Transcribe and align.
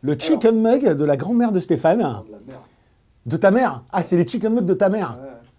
Le 0.00 0.14
chicken 0.16 0.62
mug 0.62 0.84
de 0.96 1.04
la 1.04 1.16
grand-mère 1.16 1.50
de 1.50 1.58
Stéphane. 1.58 2.22
De 3.26 3.36
ta 3.36 3.50
mère 3.50 3.82
Ah, 3.90 4.04
c'est 4.04 4.16
les 4.16 4.26
chicken 4.28 4.54
mugs 4.54 4.64
de 4.64 4.74
ta 4.74 4.88
mère. 4.88 5.18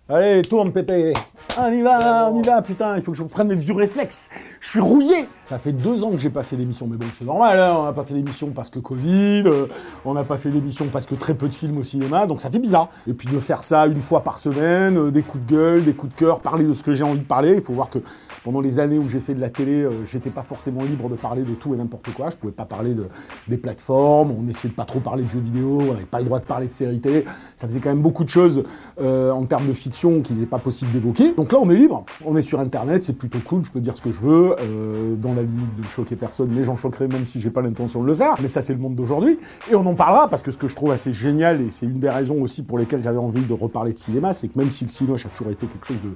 Allez, 0.09 0.41
tourne, 0.41 0.73
Pépé. 0.73 1.13
On 1.57 1.71
y 1.71 1.81
va, 1.81 2.29
on 2.29 2.37
y 2.37 2.45
va, 2.45 2.61
putain, 2.61 2.97
il 2.97 3.01
faut 3.01 3.11
que 3.11 3.17
je 3.17 3.23
reprenne 3.23 3.47
mes 3.47 3.55
vieux 3.55 3.73
réflexes. 3.73 4.29
Je 4.59 4.67
suis 4.67 4.81
rouillé. 4.81 5.29
Ça 5.45 5.57
fait 5.59 5.71
deux 5.71 6.03
ans 6.03 6.11
que 6.11 6.17
j'ai 6.17 6.29
pas 6.29 6.43
fait 6.43 6.57
d'émission, 6.57 6.87
mais 6.87 6.97
bon, 6.97 7.05
c'est 7.17 7.23
normal, 7.23 7.57
hein, 7.57 7.73
on 7.79 7.85
n'a 7.85 7.93
pas 7.93 8.03
fait 8.03 8.13
d'émission 8.13 8.49
parce 8.49 8.69
que 8.69 8.79
Covid, 8.79 9.43
euh, 9.45 9.67
on 10.03 10.13
n'a 10.13 10.25
pas 10.25 10.35
fait 10.35 10.49
d'émission 10.49 10.87
parce 10.91 11.05
que 11.05 11.15
très 11.15 11.35
peu 11.35 11.47
de 11.47 11.55
films 11.55 11.77
au 11.77 11.85
cinéma, 11.85 12.25
donc 12.25 12.41
ça 12.41 12.49
fait 12.49 12.59
bizarre. 12.59 12.89
Et 13.07 13.13
puis 13.13 13.29
de 13.29 13.39
faire 13.39 13.63
ça 13.63 13.85
une 13.85 14.01
fois 14.01 14.25
par 14.25 14.39
semaine, 14.39 14.97
euh, 14.97 15.09
des 15.09 15.21
coups 15.21 15.45
de 15.45 15.55
gueule, 15.55 15.85
des 15.85 15.93
coups 15.93 16.13
de 16.13 16.19
cœur, 16.19 16.41
parler 16.41 16.65
de 16.65 16.73
ce 16.73 16.83
que 16.83 16.93
j'ai 16.93 17.05
envie 17.05 17.19
de 17.19 17.25
parler. 17.25 17.53
Il 17.55 17.61
faut 17.61 17.73
voir 17.73 17.89
que 17.89 17.99
pendant 18.43 18.61
les 18.61 18.79
années 18.79 18.97
où 18.97 19.07
j'ai 19.07 19.19
fait 19.19 19.33
de 19.33 19.39
la 19.39 19.49
télé, 19.49 19.83
euh, 19.83 20.05
j'étais 20.05 20.29
pas 20.29 20.41
forcément 20.41 20.83
libre 20.83 21.09
de 21.09 21.15
parler 21.15 21.43
de 21.43 21.53
tout 21.53 21.73
et 21.73 21.77
n'importe 21.77 22.11
quoi. 22.13 22.29
Je 22.29 22.35
pouvais 22.35 22.53
pas 22.53 22.65
parler 22.65 22.93
de, 22.93 23.07
des 23.47 23.57
plateformes, 23.57 24.31
on 24.31 24.47
essayait 24.49 24.69
de 24.69 24.75
pas 24.75 24.85
trop 24.85 24.99
parler 24.99 25.23
de 25.23 25.29
jeux 25.29 25.39
vidéo, 25.39 25.79
on 25.81 25.93
n'avait 25.93 26.05
pas 26.05 26.19
le 26.19 26.25
droit 26.25 26.39
de 26.39 26.45
parler 26.45 26.67
de 26.67 26.73
séries 26.73 26.99
télé. 26.99 27.25
Ça 27.55 27.67
faisait 27.67 27.79
quand 27.79 27.89
même 27.89 28.01
beaucoup 28.01 28.23
de 28.23 28.29
choses 28.29 28.63
euh, 29.01 29.31
en 29.31 29.45
termes 29.45 29.67
de 29.67 29.73
fiction 29.73 30.21
qu'il 30.21 30.37
n'est 30.37 30.45
pas 30.45 30.59
possible 30.59 30.91
d'évoquer. 30.91 31.33
Donc 31.33 31.51
là, 31.51 31.59
on 31.61 31.69
est 31.69 31.75
libre, 31.75 32.05
on 32.25 32.35
est 32.35 32.41
sur 32.41 32.59
Internet, 32.59 33.03
c'est 33.03 33.17
plutôt 33.17 33.39
cool, 33.39 33.63
je 33.63 33.71
peux 33.71 33.79
dire 33.79 33.95
ce 33.95 34.01
que 34.01 34.11
je 34.11 34.19
veux, 34.19 34.55
euh, 34.59 35.15
dans 35.15 35.33
la 35.33 35.43
limite 35.43 35.75
de 35.77 35.81
ne 35.81 35.87
choquer 35.87 36.15
personne, 36.15 36.49
mais 36.53 36.63
j'en 36.63 36.75
choquerai 36.75 37.07
même 37.07 37.25
si 37.25 37.39
j'ai 37.39 37.49
pas 37.49 37.61
l'intention 37.61 38.01
de 38.01 38.07
le 38.07 38.15
faire. 38.15 38.35
Mais 38.41 38.49
ça, 38.49 38.61
c'est 38.61 38.73
le 38.73 38.79
monde 38.79 38.95
d'aujourd'hui. 38.95 39.39
Et 39.71 39.75
on 39.75 39.85
en 39.85 39.95
parlera 39.95 40.27
parce 40.27 40.41
que 40.41 40.51
ce 40.51 40.57
que 40.57 40.67
je 40.67 40.75
trouve 40.75 40.91
assez 40.91 41.13
génial, 41.13 41.61
et 41.61 41.69
c'est 41.69 41.85
une 41.85 41.99
des 41.99 42.09
raisons 42.09 42.41
aussi 42.41 42.63
pour 42.63 42.77
lesquelles 42.77 43.03
j'avais 43.03 43.17
envie 43.17 43.41
de 43.41 43.53
reparler 43.53 43.93
de 43.93 43.99
cinéma, 43.99 44.33
c'est 44.33 44.49
que 44.49 44.59
même 44.59 44.71
si 44.71 44.83
le 44.83 44.89
cinéma 44.89 45.15
a 45.15 45.29
toujours 45.29 45.51
été 45.51 45.67
quelque 45.67 45.85
chose 45.85 46.01
de 46.03 46.09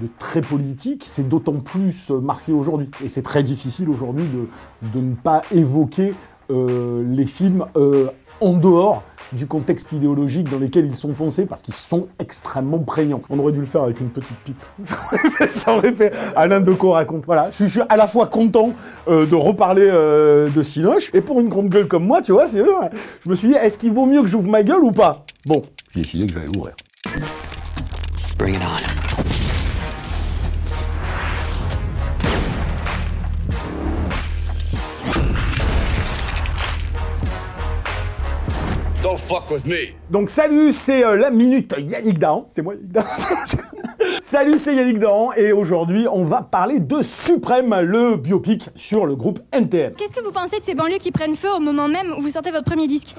de 0.00 0.08
très 0.18 0.40
politique, 0.40 1.04
c'est 1.08 1.28
d'autant 1.28 1.60
plus 1.60 2.10
euh, 2.10 2.20
marqué 2.20 2.52
aujourd'hui. 2.52 2.90
Et 3.04 3.08
c'est 3.08 3.22
très 3.22 3.42
difficile 3.42 3.88
aujourd'hui 3.88 4.24
de, 4.24 4.88
de, 4.88 5.04
ne 5.04 5.14
pas 5.14 5.42
évoquer 5.52 6.14
euh, 6.50 7.04
les 7.06 7.26
films 7.26 7.66
euh, 7.76 8.08
en 8.40 8.54
dehors 8.54 9.02
du 9.32 9.46
contexte 9.46 9.92
idéologique 9.92 10.50
dans 10.50 10.58
lequel 10.58 10.86
ils 10.86 10.96
sont 10.96 11.12
pensés 11.12 11.46
parce 11.46 11.62
qu'ils 11.62 11.74
sont 11.74 12.08
extrêmement 12.18 12.80
prégnants. 12.80 13.22
On 13.30 13.38
aurait 13.38 13.52
dû 13.52 13.60
le 13.60 13.66
faire 13.66 13.82
avec 13.82 14.00
une 14.00 14.10
petite 14.10 14.36
pipe. 14.44 14.62
Ça 15.50 15.76
aurait 15.76 15.92
fait 15.92 16.12
Alain 16.36 16.60
Decaux 16.60 16.92
raconte. 16.92 17.24
Voilà, 17.26 17.50
je 17.50 17.64
suis 17.64 17.80
à 17.88 17.96
la 17.96 18.06
fois 18.06 18.26
content 18.26 18.72
euh, 19.08 19.26
de 19.26 19.34
reparler 19.34 19.88
euh, 19.90 20.50
de 20.50 20.62
Sinoche 20.62 21.10
et 21.14 21.20
pour 21.20 21.40
une 21.40 21.48
grande 21.48 21.68
gueule 21.68 21.88
comme 21.88 22.04
moi, 22.04 22.22
tu 22.22 22.32
vois, 22.32 22.48
c'est 22.48 22.62
je 23.20 23.28
me 23.28 23.34
suis 23.34 23.48
dit 23.48 23.54
est-ce 23.54 23.78
qu'il 23.78 23.92
vaut 23.92 24.06
mieux 24.06 24.20
que 24.22 24.28
j'ouvre 24.28 24.48
ma 24.48 24.62
gueule 24.62 24.84
ou 24.84 24.90
pas? 24.90 25.24
Bon, 25.46 25.62
j'ai 25.94 26.02
décidé 26.02 26.26
que 26.26 26.34
j'allais 26.34 26.56
ouvrir. 26.56 26.74
Bring 28.38 28.54
it 28.54 28.62
on. 28.62 29.01
Don't 39.12 39.18
fuck 39.18 39.50
with 39.50 39.66
me. 39.66 39.94
Donc 40.08 40.30
salut, 40.30 40.72
c'est 40.72 41.04
euh, 41.04 41.18
la 41.18 41.30
minute 41.30 41.74
Yannick 41.78 42.18
Dahan. 42.18 42.46
C'est 42.50 42.62
moi 42.62 42.72
Yannick 42.72 42.92
Dahan. 42.92 43.06
salut, 44.22 44.58
c'est 44.58 44.74
Yannick 44.74 44.98
Dahan 44.98 45.32
et 45.36 45.52
aujourd'hui 45.52 46.06
on 46.10 46.24
va 46.24 46.40
parler 46.40 46.80
de 46.80 47.02
Suprême, 47.02 47.78
le 47.82 48.16
biopic 48.16 48.70
sur 48.74 49.04
le 49.04 49.14
groupe 49.14 49.40
NTM. 49.52 49.92
Qu'est-ce 49.96 50.14
que 50.14 50.24
vous 50.24 50.32
pensez 50.32 50.60
de 50.60 50.64
ces 50.64 50.74
banlieues 50.74 50.96
qui 50.96 51.12
prennent 51.12 51.36
feu 51.36 51.50
au 51.54 51.60
moment 51.60 51.88
même 51.88 52.14
où 52.16 52.22
vous 52.22 52.30
sortez 52.30 52.50
votre 52.50 52.64
premier 52.64 52.86
disque 52.86 53.14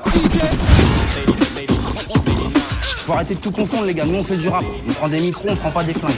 Faut 3.06 3.14
arrêter 3.14 3.36
de 3.36 3.40
tout 3.40 3.52
confondre 3.52 3.86
les 3.86 3.94
gars, 3.94 4.06
nous 4.06 4.18
on 4.18 4.24
fait 4.24 4.38
du 4.38 4.50
rap. 4.50 4.64
On 4.90 4.94
prend 4.94 5.10
des 5.10 5.20
micros, 5.20 5.50
on 5.52 5.56
prend 5.56 5.70
pas 5.70 5.84
des 5.84 5.94
flingues. 5.94 6.14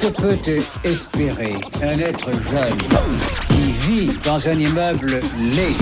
Que 0.00 0.06
peut 0.06 0.38
espérer? 0.84 1.54
Un 1.82 1.98
être 1.98 2.30
jeune 2.30 2.78
qui 3.50 3.72
vit 3.90 4.10
dans 4.24 4.48
un 4.48 4.58
immeuble 4.58 5.20
laid 5.38 5.74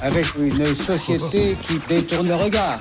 avec 0.00 0.26
une 0.36 0.66
société 0.66 1.56
qui 1.62 1.78
détourne 1.88 2.28
le 2.28 2.34
regard. 2.34 2.78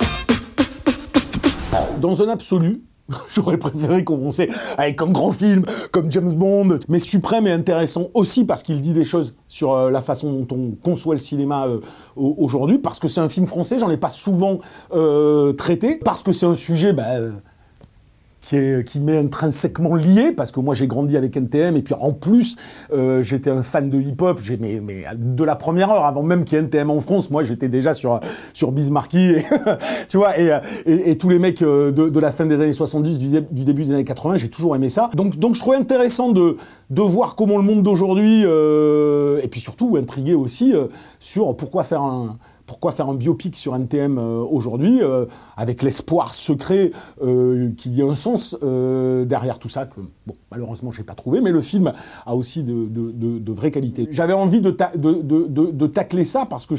Dans 2.00 2.22
un 2.22 2.30
absolu, 2.30 2.82
J'aurais 3.34 3.58
préféré 3.58 4.04
commencer 4.04 4.50
avec 4.78 5.02
un 5.02 5.12
grand 5.12 5.32
film 5.32 5.64
comme 5.92 6.12
James 6.12 6.34
Bond, 6.34 6.80
mais 6.90 7.00
Suprême 7.00 7.46
est 7.46 7.52
intéressant 7.52 8.08
aussi 8.14 8.46
parce 8.46 8.64
qu'il 8.64 8.82
dit 8.82 8.94
des 8.94 9.04
choses 9.04 9.36
sur 9.46 9.74
euh, 9.74 9.92
la 9.92 10.02
façon 10.02 10.34
dont 10.34 10.56
on 10.56 10.72
conçoit 10.72 11.14
le 11.14 11.20
cinéma 11.20 11.68
euh, 11.68 11.82
aujourd'hui, 12.16 12.80
parce 12.80 13.00
que 13.00 13.08
c'est 13.08 13.22
un 13.22 13.30
film 13.30 13.46
français, 13.46 13.78
j'en 13.78 13.92
ai 13.92 13.98
pas 13.98 14.10
souvent 14.10 14.58
euh, 14.94 15.54
traité, 15.54 16.00
parce 16.04 16.24
que 16.24 16.32
c'est 16.32 16.48
un 16.48 16.56
sujet... 16.56 16.94
Bah, 16.94 17.06
qui, 18.46 18.58
est, 18.58 18.88
qui 18.88 19.00
m'est 19.00 19.18
intrinsèquement 19.18 19.96
lié, 19.96 20.32
parce 20.32 20.52
que 20.52 20.60
moi 20.60 20.76
j'ai 20.76 20.88
grandi 20.88 21.18
avec 21.18 21.36
NTM, 21.36 21.76
et 21.76 21.82
puis 21.82 21.96
en 22.00 22.14
plus 22.14 22.58
euh, 22.94 23.24
j'étais 23.24 23.50
un 23.50 23.64
fan 23.64 23.90
de 23.90 24.00
hip-hop, 24.00 24.40
mais, 24.60 24.80
mais 24.82 25.06
de 25.16 25.44
la 25.44 25.56
première 25.56 25.92
heure, 25.92 26.06
avant 26.06 26.22
même 26.22 26.46
qu'il 26.46 26.58
y 26.58 26.62
ait 26.62 26.64
NTM 26.64 26.92
en 26.92 27.02
France, 27.02 27.32
moi 27.32 27.44
j'étais 27.44 27.70
déjà 27.70 27.94
sur, 27.94 28.20
sur 28.54 28.72
Bismarcky, 28.72 29.32
et, 29.32 29.46
tu 30.10 30.18
vois, 30.18 30.38
et, 30.40 30.52
et, 30.86 31.18
tous 31.18 31.30
les 31.30 31.40
mecs 31.40 31.62
euh, 31.64 31.92
de, 31.92 32.20
la 32.20 32.32
fin 32.32 32.46
des 32.46 32.62
années 32.62 32.74
70, 32.74 33.18
du, 33.18 33.64
début 33.66 33.84
des 33.84 33.94
années 33.94 34.04
80, 34.04 34.38
j'ai 34.38 34.50
toujours 34.50 34.76
aimé 34.76 34.90
ça. 34.90 35.10
Donc, 35.16 35.38
donc 35.38 35.56
je 35.56 35.60
trouvais 35.60 35.78
intéressant 35.78 36.32
de, 36.32 36.58
de 36.92 37.02
voir 37.02 37.36
comment 37.36 37.58
le 37.58 37.64
monde 37.64 37.82
d'aujourd'hui, 37.82 38.44
euh, 38.46 39.40
et 39.42 39.48
puis 39.48 39.60
surtout 39.60 39.98
intrigué 39.98 40.36
aussi 40.36 40.74
sur 41.20 41.58
pourquoi 41.58 41.84
faire 41.84 42.04
un 42.04 42.38
pourquoi 42.66 42.92
faire 42.92 43.10
un 43.10 43.16
biopic 43.16 43.56
sur 43.56 43.76
NTM 43.76 44.18
euh, 44.18 44.40
aujourd'hui, 44.40 45.02
euh, 45.02 45.26
avec 45.56 45.84
l'espoir 45.84 46.34
secret 46.34 46.92
euh, 47.22 47.72
qu'il 47.78 47.94
y 47.94 48.02
ait 48.02 48.10
un 48.10 48.16
sens 48.16 48.56
derrière 48.62 49.60
tout 49.60 49.70
ça, 49.70 49.86
que 49.86 50.02
malheureusement 50.52 50.92
je 50.92 51.00
n'ai 51.00 51.06
pas 51.06 51.14
trouvé, 51.14 51.42
mais 51.42 51.52
le 51.52 51.62
film 51.62 51.94
a 52.26 52.36
aussi 52.36 52.64
de, 52.64 53.52
vraies 53.52 53.72
qualités. 53.72 54.08
J'avais 54.12 54.34
envie 54.34 54.62
de, 54.62 54.72
ta 54.72 54.92
tacler 55.94 56.26
ça 56.26 56.46
parce 56.46 56.66
que 56.66 56.76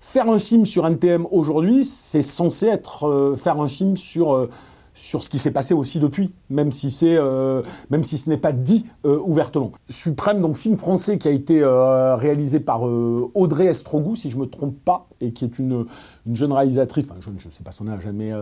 faire 0.00 0.28
un 0.28 0.38
film 0.38 0.66
sur 0.66 0.86
NTM 0.86 1.26
aujourd'hui, 1.30 1.84
c'est 1.84 2.22
censé 2.22 2.66
être 2.66 3.34
faire 3.36 3.60
un 3.60 3.68
film 3.68 3.96
sur 3.96 4.48
sur 4.94 5.24
ce 5.24 5.28
qui 5.28 5.38
s'est 5.38 5.50
passé 5.50 5.74
aussi 5.74 5.98
depuis, 5.98 6.32
même 6.48 6.70
si 6.70 6.88
euh, 7.02 7.62
même 7.90 8.04
si 8.04 8.16
ce 8.16 8.30
n'est 8.30 8.38
pas 8.38 8.52
dit 8.52 8.86
euh, 9.04 9.18
ouvertement. 9.24 9.72
Suprême, 9.90 10.40
donc 10.40 10.56
film 10.56 10.76
français 10.76 11.18
qui 11.18 11.26
a 11.26 11.32
été 11.32 11.60
euh, 11.60 12.14
réalisé 12.14 12.60
par 12.60 12.82
Audrey 12.82 13.66
Estrogou, 13.66 14.14
si 14.14 14.30
je 14.30 14.38
me 14.38 14.46
trompe 14.46 14.76
pas, 14.84 15.08
et 15.20 15.32
qui 15.32 15.44
est 15.44 15.58
une, 15.58 15.86
une 16.26 16.36
jeune 16.36 16.52
réalisatrice, 16.52 17.06
enfin 17.10 17.20
jeune, 17.20 17.34
je 17.38 17.48
ne 17.48 17.52
sais 17.52 17.64
pas 17.64 17.72
son 17.72 17.88
âge, 17.88 18.06
mais 18.12 18.32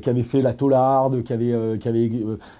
qui 0.00 0.10
avait 0.10 0.22
fait 0.22 0.42
La 0.42 0.52
Tolarde, 0.52 1.22
qui 1.22 1.32
avait, 1.32 1.78
qui 1.78 1.88
avait 1.88 2.10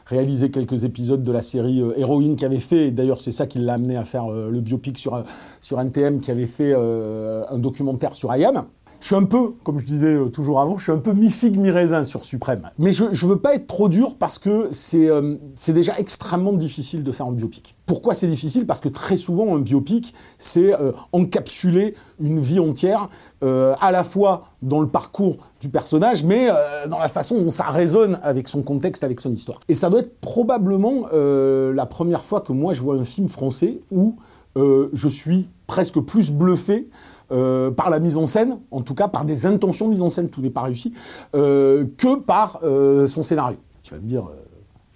réalisé 0.07 0.51
quelques 0.51 0.85
épisodes 0.85 1.23
de 1.23 1.33
la 1.33 1.43
série 1.43 1.83
Héroïne, 1.97 2.37
qui 2.37 2.45
avait 2.45 2.59
fait, 2.59 2.91
d'ailleurs 2.91 3.21
c'est 3.21 3.33
ça 3.33 3.47
qui 3.47 3.59
l'a 3.59 3.75
amené 3.75 3.97
à 3.97 4.05
faire 4.05 4.29
le 4.29 4.61
biopic 4.61 4.99
sur, 4.99 5.23
sur 5.61 5.81
NTM, 5.81 6.21
qui 6.21 6.31
avait 6.31 6.47
fait 6.47 6.75
un 6.75 7.59
documentaire 7.59 8.15
sur 8.15 8.31
Ayam. 8.31 8.65
Je 9.01 9.07
suis 9.07 9.15
un 9.15 9.25
peu, 9.25 9.53
comme 9.65 9.79
je 9.79 9.85
disais 9.85 10.15
euh, 10.15 10.27
toujours 10.27 10.61
avant, 10.61 10.79
je 10.79 10.85
suis 10.85 10.93
un 10.93 10.99
peu 10.99 11.13
mi-figue, 11.13 11.59
mi-raisin 11.59 12.05
sur 12.05 12.25
Suprême. 12.25 12.71
Mais 12.79 12.93
je 12.93 13.05
ne 13.05 13.31
veux 13.31 13.39
pas 13.39 13.55
être 13.55 13.67
trop 13.67 13.89
dur 13.89 14.17
parce 14.19 14.39
que 14.39 14.69
c'est 14.71 15.09
euh, 15.09 15.37
déjà 15.69 15.99
extrêmement 15.99 16.53
difficile 16.53 17.03
de 17.03 17.13
faire 17.13 17.27
un 17.27 17.33
biopic. 17.33 17.77
Pourquoi 17.87 18.15
c'est 18.15 18.27
difficile? 18.27 18.67
Parce 18.67 18.81
que 18.81 18.89
très 18.89 19.17
souvent, 19.17 19.55
un 19.55 19.61
biopic, 19.61 20.15
c'est 20.39 20.75
euh, 20.75 20.93
encapsuler 21.13 21.95
une 22.21 22.41
vie 22.41 22.61
entière, 22.61 23.09
à 23.43 23.93
la 23.93 24.03
fois 24.03 24.45
dans 24.63 24.81
le 24.81 24.89
parcours 24.89 25.37
du 25.61 25.69
personnage, 25.69 26.25
mais 26.25 26.49
dans 26.89 26.99
la 26.99 27.09
façon 27.09 27.39
dont 27.39 27.51
ça 27.51 27.67
résonne 27.67 28.19
avec 28.23 28.49
son 28.49 28.63
contexte, 28.63 29.05
avec 29.05 29.21
son 29.21 29.31
histoire. 29.31 29.61
Et 29.69 29.75
ça 29.75 29.91
doit 29.91 30.01
être 30.01 30.19
probablement 30.21 31.07
la 31.13 31.87
première 31.87 32.25
fois 32.25 32.41
que 32.41 32.53
moi 32.53 32.73
je 32.73 32.81
vois 32.81 32.97
un 32.97 33.05
film 33.05 33.29
français 33.29 33.81
où 33.93 34.17
je 34.57 35.09
suis 35.09 35.49
presque 35.67 36.01
plus 36.01 36.33
bluffé 36.33 36.89
euh, 37.33 37.73
par 37.73 37.91
la 37.91 37.99
mise 37.99 38.17
en 38.17 38.27
scène, 38.27 38.59
en 38.71 38.83
tout 38.83 38.95
cas 38.95 39.09
par 39.09 39.25
des 39.25 39.47
intentions 39.47 39.87
de 39.87 39.91
mise 39.91 40.03
en 40.03 40.09
scène, 40.09 40.29
tout 40.29 40.43
n'est 40.43 40.51
pas 40.51 40.63
réussi, 40.63 40.93
euh, 41.35 41.85
que 41.97 42.17
par 42.17 42.61
euh, 42.63 43.07
son 43.09 43.25
scénario. 43.25 43.57
Tu 43.83 43.93
vas 43.93 44.01
me 44.01 44.07
dire, 44.07 44.29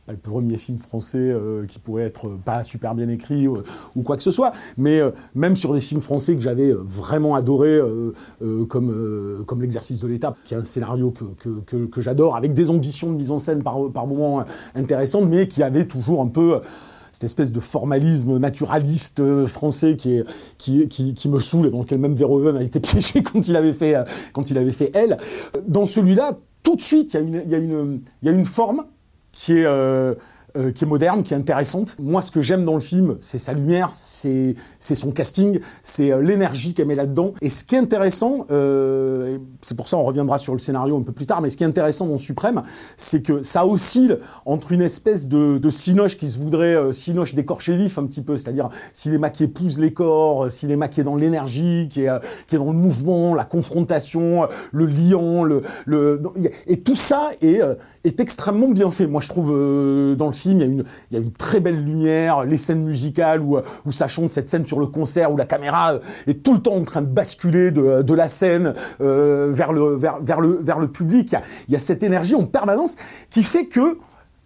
le 0.09 0.17
premier 0.17 0.57
film 0.57 0.79
français 0.79 1.33
qui 1.69 1.79
pourrait 1.79 2.03
être 2.03 2.31
pas 2.45 2.65
super 2.65 2.97
bien 2.97 3.09
écrit 3.09 3.47
ou 3.47 3.63
quoi 4.03 4.17
que 4.17 4.25
ce 4.25 4.33
soit, 4.33 4.51
mais 4.77 5.01
même 5.37 5.55
sur 5.55 5.73
des 5.73 5.81
films 5.81 6.01
français 6.01 6.35
que 6.35 6.41
j'avais 6.41 6.73
vraiment 6.73 7.37
adorés, 7.37 7.81
comme, 8.69 9.45
comme 9.47 9.63
L'exercice 9.63 10.01
de 10.01 10.09
l'État, 10.09 10.35
qui 10.45 10.55
est 10.55 10.57
un 10.57 10.65
scénario 10.65 11.13
que, 11.13 11.87
que, 11.87 12.01
j'adore, 12.01 12.35
avec 12.35 12.55
des 12.55 12.71
ambitions 12.71 13.13
de 13.13 13.17
mise 13.19 13.31
en 13.31 13.39
scène 13.39 13.63
par, 13.63 13.77
par 13.93 14.09
moments 14.09 14.45
intéressantes, 14.75 15.29
mais 15.29 15.47
qui 15.47 15.63
avait 15.63 15.87
toujours 15.87 16.21
un 16.23 16.27
peu 16.27 16.61
espèce 17.23 17.53
de 17.53 17.61
formalisme 17.61 18.39
naturaliste 18.39 19.23
français 19.47 19.97
qui, 19.97 20.19
est, 20.19 20.25
qui, 20.59 21.15
qui, 21.15 21.29
me 21.29 21.41
saoule, 21.41 21.71
dans 21.71 21.81
lequel 21.81 21.99
même 21.99 22.15
Verhoeven 22.15 22.57
a 22.57 22.63
été 22.63 22.81
piégé 22.81 23.23
quand 23.23 23.47
il 23.47 23.57
avait 23.57 23.73
fait, 23.73 23.97
quand 24.33 24.51
il 24.51 24.59
avait 24.59 24.73
fait 24.73 24.91
Elle. 24.95 25.19
Dans 25.67 25.87
celui-là, 25.87 26.39
tout 26.63 26.77
de 26.77 26.81
suite, 26.81 27.15
il 27.15 27.35
y, 27.35 27.55
y, 27.55 28.27
y 28.27 28.29
a 28.29 28.33
une 28.33 28.45
forme 28.45 28.85
qui 29.33 29.53
est, 29.55 29.67
euh, 30.57 30.73
qui 30.73 30.85
est 30.85 30.87
moderne, 30.87 31.23
qui 31.23 31.35
est 31.35 31.37
intéressante. 31.37 31.97
Moi, 31.99 32.23
ce 32.23 32.31
que 32.31 32.41
j'aime 32.41 32.65
dans 32.65 32.75
le 32.75 32.81
film, 32.81 33.17
c'est 33.21 33.39
sa 33.39 33.53
lumière, 33.53 33.91
c'est 33.93 34.55
son 34.81 35.13
casting, 35.13 35.61
c'est 35.83 36.11
euh, 36.11 36.21
l'énergie 36.21 36.75
qu'elle 36.75 36.89
met 36.89 36.95
là-dedans. 36.95 37.35
Et 37.41 37.49
ce 37.49 37.63
qui 37.63 37.77
est 37.77 37.79
intéressant, 37.79 38.47
euh, 38.51 39.39
c'est 39.63 39.77
pour 39.77 39.89
ça 39.89 39.97
on 39.97 40.05
reviendra 40.05 40.39
sur 40.39 40.53
le 40.53 40.59
scénario 40.59 40.97
un 40.97 41.03
peu 41.03 41.13
plus 41.13 41.27
tard, 41.27 41.41
mais 41.41 41.51
ce 41.51 41.57
qui 41.57 41.63
est 41.63 41.67
intéressant 41.67 42.07
dans 42.07 42.19
Suprême, 42.19 42.63
c'est 42.97 43.23
que 43.23 43.43
ça 43.43 43.67
oscille 43.67 44.19
entre 44.45 44.73
une 44.73 44.83
espèce 44.83 45.29
de, 45.29 45.59
de 45.59 45.71
cinoche 45.71 46.17
qui 46.17 46.29
se 46.31 46.39
voudrait 46.39 46.93
cinoche 46.93 47.35
d'écorché 47.35 47.77
vif 47.77 47.99
un 47.99 48.07
petit 48.07 48.23
peu, 48.23 48.37
c'est-à-dire 48.37 48.71
cinéma 48.93 49.31
qui 49.31 49.45
épouse 49.45 49.79
les 49.79 49.93
corps, 49.93 50.51
cinéma 50.51 50.89
qui 50.89 51.01
est 51.01 51.05
dans 51.05 51.17
l'énergie, 51.17 51.89
qui 51.91 52.03
est, 52.03 52.57
dans 52.57 52.65
le 52.65 52.73
mouvement, 52.73 53.35
la 53.35 53.45
confrontation, 53.45 54.49
le 54.73 54.87
liant, 54.87 55.45
le, 55.45 55.63
et 56.67 56.81
tout 56.81 56.97
ça 56.97 57.31
est, 57.41 57.61
est 58.05 58.21
extrêmement 58.21 58.69
bien 58.69 58.91
fait. 58.91 59.07
Moi, 59.07 59.21
je 59.21 59.29
trouve 59.29 59.51
dans 60.17 60.27
le 60.27 60.33
il 60.45 60.59
y, 60.59 61.17
a 61.17 61.19
une, 61.19 61.33
très 61.33 61.61
belle 61.61 61.83
lumière, 61.83 62.45
les 62.45 62.57
scènes 62.57 62.85
musicales 62.85 63.41
où, 63.41 63.59
où 63.87 63.93
ça 63.93 64.09
chante, 64.09 64.31
cette 64.31 64.49
scène 64.49 64.67
sur 64.67 64.79
le 64.79 64.87
concert 64.87 65.33
où 65.33 65.37
la 65.37 65.45
caméra 65.45 65.95
euh, 65.95 65.99
est 66.27 66.43
tout 66.43 66.55
le 66.55 66.61
temps 66.61 66.75
en 66.75 66.85
train 66.85 67.03
de 67.03 67.07
basculer 67.07 67.71
de, 67.71 68.03
de 68.03 68.15
la 68.15 68.29
scène 68.29 68.75
euh, 69.01 69.51
vers, 69.51 69.73
le, 69.73 70.87
public. 70.87 71.35
Il 71.69 71.73
y, 71.73 71.77
a, 71.77 71.81
cette 71.81 72.03
énergie 72.03 72.35
en 72.35 72.45
permanence 72.45 72.97
qui 73.31 73.43
fait 73.43 73.67
que 73.67 73.99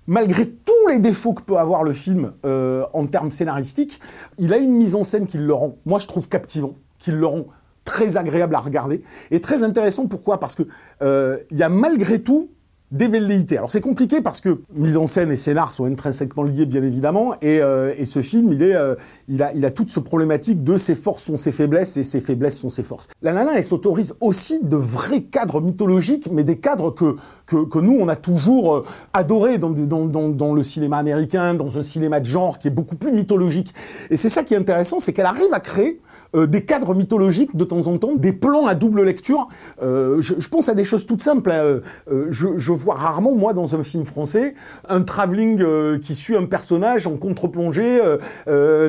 malgré 0.06 0.48
tous 0.48 0.88
les 0.88 0.98
défauts 0.98 1.32
que 1.32 1.42
peut 1.42 1.56
avoir 1.56 1.82
le 1.82 1.92
film 1.92 2.32
euh, 2.44 2.84
en 2.92 3.06
termes 3.06 3.30
scénaristiques, 3.30 4.00
il 4.38 4.52
a 4.52 4.58
une 4.58 4.72
mise 4.72 4.94
en 4.94 5.02
scène 5.02 5.26
qui 5.26 5.38
le 5.38 5.54
rend, 5.54 5.76
moi 5.86 5.98
je 5.98 6.06
trouve 6.06 6.28
captivant, 6.28 6.74
qui 6.98 7.10
le 7.10 7.26
rend 7.26 7.46
très 7.84 8.16
agréable 8.16 8.54
à 8.54 8.60
regarder 8.60 9.02
et 9.30 9.40
très 9.40 9.62
intéressant. 9.62 10.06
Pourquoi? 10.06 10.40
Parce 10.40 10.54
que 10.54 10.62
euh, 11.02 11.38
il 11.50 11.58
y 11.58 11.62
a 11.62 11.68
malgré 11.68 12.22
tout 12.22 12.50
des 12.94 13.08
velléités. 13.08 13.58
Alors 13.58 13.72
c'est 13.72 13.80
compliqué 13.80 14.20
parce 14.20 14.40
que 14.40 14.60
mise 14.72 14.96
en 14.96 15.06
scène 15.06 15.32
et 15.32 15.36
scénar 15.36 15.72
sont 15.72 15.84
intrinsèquement 15.84 16.44
liés 16.44 16.64
bien 16.64 16.82
évidemment 16.82 17.34
et, 17.42 17.60
euh, 17.60 17.92
et 17.98 18.04
ce 18.04 18.22
film 18.22 18.52
il 18.52 18.62
est 18.62 18.76
euh, 18.76 18.94
il 19.26 19.42
a 19.42 19.52
il 19.52 19.64
a 19.66 19.70
toute 19.70 19.90
ce 19.90 19.98
problématique 19.98 20.62
de 20.62 20.76
ses 20.76 20.94
forces 20.94 21.24
sont 21.24 21.36
ses 21.36 21.50
faiblesses 21.50 21.96
et 21.96 22.04
ses 22.04 22.20
faiblesses 22.20 22.56
sont 22.56 22.68
ses 22.68 22.84
forces. 22.84 23.08
La 23.20 23.32
nana 23.32 23.52
elle 23.56 23.64
s'autorise 23.64 24.14
aussi 24.20 24.60
de 24.62 24.76
vrais 24.76 25.22
cadres 25.22 25.60
mythologiques 25.60 26.28
mais 26.30 26.44
des 26.44 26.58
cadres 26.58 26.92
que 26.92 27.16
que, 27.46 27.64
que 27.64 27.78
nous 27.80 27.96
on 27.98 28.06
a 28.06 28.16
toujours 28.16 28.76
euh, 28.76 28.84
adoré 29.12 29.58
dans, 29.58 29.70
dans, 29.70 30.06
dans, 30.06 30.28
dans 30.28 30.54
le 30.54 30.62
cinéma 30.62 30.98
américain, 30.98 31.54
dans 31.54 31.76
un 31.78 31.82
cinéma 31.82 32.20
de 32.20 32.26
genre 32.26 32.58
qui 32.58 32.68
est 32.68 32.70
beaucoup 32.70 32.96
plus 32.96 33.12
mythologique. 33.12 33.74
Et 34.10 34.16
c'est 34.16 34.28
ça 34.28 34.44
qui 34.44 34.54
est 34.54 34.56
intéressant, 34.56 35.00
c'est 35.00 35.12
qu'elle 35.12 35.26
arrive 35.26 35.52
à 35.52 35.60
créer 35.60 36.00
euh, 36.34 36.46
des 36.46 36.64
cadres 36.64 36.94
mythologiques 36.94 37.56
de 37.56 37.64
temps 37.64 37.86
en 37.86 37.98
temps, 37.98 38.14
des 38.14 38.32
plans 38.32 38.66
à 38.66 38.74
double 38.74 39.02
lecture. 39.02 39.48
Euh, 39.82 40.20
je, 40.20 40.48
pense 40.48 40.68
à 40.68 40.74
des 40.74 40.84
choses 40.84 41.06
toutes 41.06 41.22
simples. 41.22 41.50
Hein. 41.50 41.80
Euh, 42.10 42.26
je, 42.30 42.72
vois 42.72 42.94
rarement, 42.94 43.34
moi, 43.34 43.52
dans 43.52 43.74
un 43.74 43.82
film 43.82 44.04
français, 44.04 44.54
un 44.88 45.02
travelling 45.02 45.64
qui 46.00 46.14
suit 46.14 46.36
un 46.36 46.44
personnage 46.44 47.06
en 47.06 47.16
contre-plongée, 47.16 48.00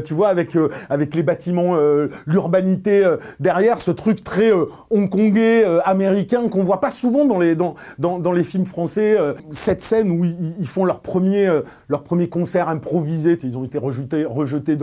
tu 0.04 0.14
vois, 0.14 0.30
avec, 0.30 0.58
avec 0.90 1.16
les 1.16 1.24
bâtiments, 1.24 1.76
l'urbanité 2.26 3.16
derrière, 3.40 3.80
ce 3.82 3.92
truc 3.92 4.24
très 4.24 4.52
hongkongais, 4.90 5.66
américain, 5.86 6.48
qu'on 6.50 6.64
voit 6.64 6.82
pas 6.82 6.92
souvent 6.92 7.26
dans 7.26 7.40
les, 7.40 7.56
dans, 7.56 7.76
dans, 8.00 8.32
les 8.32 8.44
films 8.44 8.66
français. 8.66 9.18
cette 9.52 9.82
scène 9.82 10.12
où 10.12 10.26
ils, 10.26 10.56
ils, 10.60 10.68
font 10.68 10.86
leur 10.86 11.02
premier, 11.02 11.50
leur 11.88 12.04
premier 12.04 12.28
concert 12.28 12.70
improvisé, 12.70 13.38
ils 13.44 13.58
ont 13.58 13.64
été 13.64 13.78
rejetés, 13.78 14.26
rejetés 14.26 14.78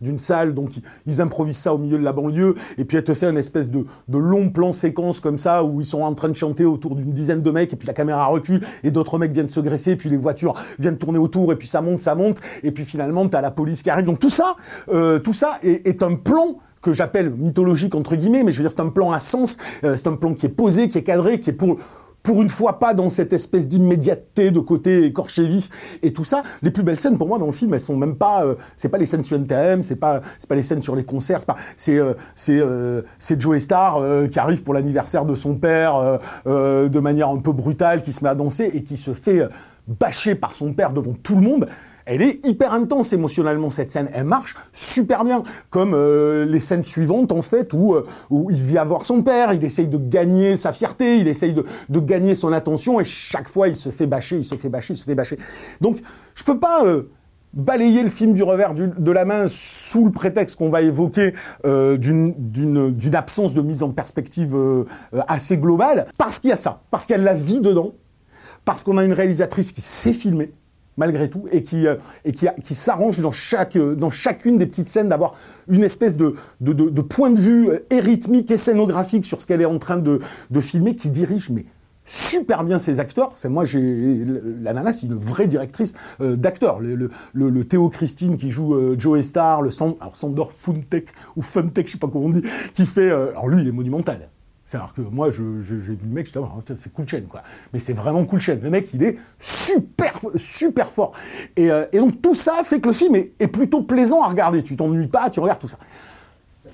d'une 0.00 0.18
salle, 0.18 0.54
donc 0.54 0.76
ils, 0.76 0.82
ils 1.06 1.20
improvisent 1.20 1.56
ça 1.56 1.74
au 1.74 1.78
milieu 1.78 1.96
la 2.02 2.12
banlieue, 2.12 2.54
et 2.78 2.84
puis 2.84 2.96
elle 2.96 3.04
te 3.04 3.14
fait 3.14 3.26
un 3.26 3.36
espèce 3.36 3.70
de, 3.70 3.84
long 4.08 4.50
plan 4.50 4.72
séquence 4.72 5.20
comme 5.20 5.38
ça, 5.38 5.64
où 5.64 5.80
ils 5.80 5.86
sont 5.86 6.02
en 6.02 6.14
train 6.14 6.28
de 6.28 6.34
chanter 6.34 6.64
autour 6.64 6.94
d'une 6.94 7.12
dizaine 7.12 7.40
de 7.40 7.50
mecs, 7.50 7.72
et 7.72 7.76
puis 7.76 7.86
la 7.86 7.94
caméra 7.94 8.26
recule, 8.26 8.60
et 8.84 8.90
d'autres 8.90 9.18
mecs 9.18 9.32
viennent 9.32 9.48
se 9.48 9.60
greffer, 9.60 9.96
puis 9.96 10.10
les 10.10 10.16
voitures 10.16 10.54
viennent 10.78 10.98
tourner 10.98 11.18
autour, 11.18 11.52
et 11.52 11.56
puis 11.56 11.68
ça 11.68 11.80
monte, 11.82 12.00
ça 12.00 12.14
monte, 12.14 12.38
et 12.62 12.72
puis 12.72 12.84
finalement, 12.84 13.28
t'as 13.28 13.40
la 13.40 13.50
police 13.50 13.82
qui 13.82 13.90
arrive. 13.90 14.06
Donc 14.06 14.18
tout 14.18 14.30
ça, 14.30 14.56
euh, 14.90 15.18
tout 15.18 15.32
ça 15.32 15.58
est, 15.62 15.86
est 15.86 16.02
un 16.02 16.14
plan 16.14 16.58
que 16.82 16.92
j'appelle 16.92 17.30
mythologique 17.30 17.94
entre 17.94 18.16
guillemets, 18.16 18.42
mais 18.42 18.52
je 18.52 18.58
veux 18.58 18.64
dire 18.64 18.72
c'est 18.72 18.82
un 18.82 18.90
plan 18.90 19.12
à 19.12 19.20
sens, 19.20 19.56
euh, 19.84 19.96
c'est 19.96 20.08
un 20.08 20.16
plan 20.16 20.34
qui 20.34 20.46
est 20.46 20.50
posé, 20.50 20.88
qui 20.88 20.98
est 20.98 21.02
cadré, 21.02 21.40
qui 21.40 21.50
est 21.50 21.54
pour 21.54 21.78
pour 22.22 22.42
une 22.42 22.48
fois 22.48 22.78
pas 22.78 22.94
dans 22.94 23.08
cette 23.08 23.32
espèce 23.32 23.68
d'immédiateté 23.68 24.50
de 24.50 24.60
côté 24.60 25.04
écorché 25.04 25.46
vif 25.46 25.70
et 26.02 26.12
tout 26.12 26.24
ça. 26.24 26.42
Les 26.62 26.70
plus 26.70 26.82
belles 26.82 27.00
scènes 27.00 27.18
pour 27.18 27.28
moi 27.28 27.38
dans 27.38 27.46
le 27.46 27.52
film, 27.52 27.74
elles 27.74 27.80
sont 27.80 27.96
même 27.96 28.16
pas, 28.16 28.44
euh, 28.44 28.54
c'est 28.76 28.88
pas 28.88 28.98
les 28.98 29.06
scènes 29.06 29.24
sur 29.24 29.36
NTM, 29.36 29.82
c'est 29.82 29.96
pas, 29.96 30.20
c'est 30.38 30.48
pas 30.48 30.54
les 30.54 30.62
scènes 30.62 30.82
sur 30.82 30.94
les 30.94 31.04
concerts, 31.04 31.40
c'est 31.40 31.46
pas, 31.46 31.56
c'est, 31.76 31.98
euh, 31.98 32.14
c'est, 32.34 32.58
euh, 32.58 33.02
c'est 33.18 33.40
Joey 33.40 33.60
Star 33.60 33.96
euh, 33.98 34.28
qui 34.28 34.38
arrive 34.38 34.62
pour 34.62 34.74
l'anniversaire 34.74 35.24
de 35.24 35.34
son 35.34 35.56
père 35.56 36.20
de 36.46 36.98
manière 37.00 37.28
un 37.28 37.38
peu 37.38 37.52
brutale, 37.52 38.02
qui 38.02 38.12
se 38.12 38.22
met 38.22 38.30
à 38.30 38.34
danser 38.34 38.70
et 38.72 38.82
qui 38.82 38.96
se 38.96 39.14
fait 39.14 39.48
bâcher 39.86 40.34
par 40.34 40.54
son 40.54 40.72
père 40.72 40.92
devant 40.92 41.14
tout 41.14 41.34
le 41.34 41.42
monde. 41.42 41.68
Elle 42.06 42.22
est 42.22 42.44
hyper 42.46 42.72
intense 42.72 43.12
émotionnellement 43.12 43.70
cette 43.70 43.90
scène, 43.90 44.10
elle 44.12 44.24
marche 44.24 44.56
super 44.72 45.24
bien, 45.24 45.42
comme 45.70 45.94
euh, 45.94 46.44
les 46.44 46.60
scènes 46.60 46.84
suivantes 46.84 47.32
en 47.32 47.42
fait 47.42 47.72
où, 47.72 47.94
euh, 47.94 48.06
où 48.30 48.50
il 48.50 48.62
vient 48.62 48.84
voir 48.84 49.04
son 49.04 49.22
père, 49.22 49.52
il 49.52 49.64
essaye 49.64 49.88
de 49.88 49.98
gagner 49.98 50.56
sa 50.56 50.72
fierté, 50.72 51.18
il 51.18 51.28
essaye 51.28 51.54
de, 51.54 51.64
gagner 52.00 52.34
son 52.34 52.52
attention 52.52 53.00
et 53.00 53.04
chaque 53.04 53.48
fois 53.48 53.68
il 53.68 53.76
se 53.76 53.90
fait 53.90 54.06
bâcher, 54.06 54.38
il 54.38 54.44
se 54.44 54.56
fait 54.56 54.68
bâcher, 54.68 54.94
il 54.94 54.96
se 54.96 55.04
fait 55.04 55.14
bâcher. 55.14 55.38
Donc 55.80 55.98
je 56.34 56.42
peux 56.42 56.58
pas 56.58 56.84
euh, 56.84 57.04
balayer 57.52 58.02
le 58.02 58.10
film 58.10 58.34
du 58.34 58.42
revers 58.42 58.74
de 58.74 59.10
la 59.12 59.24
main 59.24 59.44
sous 59.46 60.04
le 60.04 60.10
prétexte 60.10 60.56
qu'on 60.56 60.70
va 60.70 60.82
évoquer 60.82 61.34
d'une 61.64 63.14
absence 63.14 63.54
de 63.54 63.62
mise 63.62 63.82
en 63.82 63.90
perspective 63.90 64.56
assez 65.28 65.58
globale, 65.58 66.06
parce 66.16 66.38
qu'il 66.38 66.50
y 66.50 66.52
a 66.52 66.56
ça, 66.56 66.82
parce 66.90 67.06
qu'il 67.06 67.14
y 67.14 67.18
a 67.18 67.22
la 67.22 67.34
vie 67.34 67.60
dedans, 67.60 67.92
parce 68.64 68.82
qu'on 68.84 68.96
a 68.96 69.04
une 69.04 69.12
réalisatrice 69.12 69.70
qui 69.70 69.82
sait 69.82 70.14
filmer, 70.14 70.52
malgré 70.96 71.28
tout, 71.30 71.44
et 71.50 71.62
qui, 71.62 71.86
euh, 71.86 71.96
s'arrange 72.62 73.18
euh, 73.20 73.94
dans 73.94 74.10
chacune 74.10 74.58
des 74.58 74.66
petites 74.66 74.88
scènes 74.88 75.08
d'avoir 75.08 75.34
une 75.68 75.84
espèce 75.84 76.16
de, 76.16 76.34
point 77.02 77.30
de 77.30 77.38
vue 77.38 77.70
euh, 77.70 77.86
et 77.90 78.00
rythmique 78.00 78.50
et 78.50 78.56
scénographique 78.56 79.24
sur 79.24 79.40
ce 79.40 79.46
qu'elle 79.46 79.60
est 79.60 79.66
en 79.66 79.78
train 79.78 79.98
de, 79.98 80.20
filmer, 80.60 80.94
qui 80.94 81.10
dirige 81.10 81.50
mais 81.50 81.64
super 82.04 82.64
bien 82.64 82.78
ses 82.78 83.00
acteurs. 83.00 83.30
C'est 83.34 83.48
moi, 83.48 83.64
j'ai 83.64 84.24
la 84.60 84.72
nana, 84.72 84.92
c'est 84.92 85.06
une 85.06 85.14
vraie 85.14 85.46
directrice 85.46 85.94
euh, 86.20 86.36
d'acteurs. 86.36 86.80
Le, 86.80 87.64
Théo 87.64 87.88
Christine 87.88 88.36
qui 88.36 88.50
joue 88.50 88.74
euh, 88.74 88.96
Joe 88.98 89.20
Star, 89.22 89.62
le 89.62 89.70
Sandor 89.70 90.52
Funtech 90.52 91.08
ou 91.36 91.42
Funtech, 91.42 91.86
je 91.86 91.92
sais 91.92 91.98
pas 91.98 92.08
comment 92.08 92.26
on 92.26 92.30
dit, 92.30 92.42
qui 92.74 92.86
fait. 92.86 93.10
Euh, 93.10 93.30
alors 93.30 93.48
lui, 93.48 93.62
il 93.62 93.68
est 93.68 93.72
monumental. 93.72 94.28
C'est-à-dire 94.64 94.94
que 94.94 95.00
moi, 95.02 95.30
j'ai 95.30 95.42
vu 95.42 95.98
le 96.02 96.08
mec, 96.08 96.26
je 96.32 96.38
dis, 96.38 96.80
c'est 96.80 96.92
cool 96.92 97.08
chaîne, 97.08 97.26
quoi. 97.26 97.42
Mais 97.72 97.80
c'est 97.80 97.92
vraiment 97.92 98.24
cool 98.24 98.40
chaîne. 98.40 98.60
Le 98.62 98.70
mec, 98.70 98.88
il 98.94 99.02
est 99.02 99.18
super, 99.38 100.12
super 100.36 100.86
fort. 100.86 101.12
Et, 101.56 101.70
euh, 101.70 101.84
donc, 101.92 102.22
tout 102.22 102.34
ça 102.34 102.62
fait 102.62 102.80
que 102.80 102.88
le 102.88 102.94
film 102.94 103.16
est 103.16 103.48
plutôt 103.48 103.82
plaisant 103.82 104.22
à 104.22 104.28
regarder. 104.28 104.62
Tu 104.62 104.76
t'ennuies 104.76 105.08
pas, 105.08 105.30
tu 105.30 105.40
regardes 105.40 105.60
tout 105.60 105.68
ça 105.68 105.78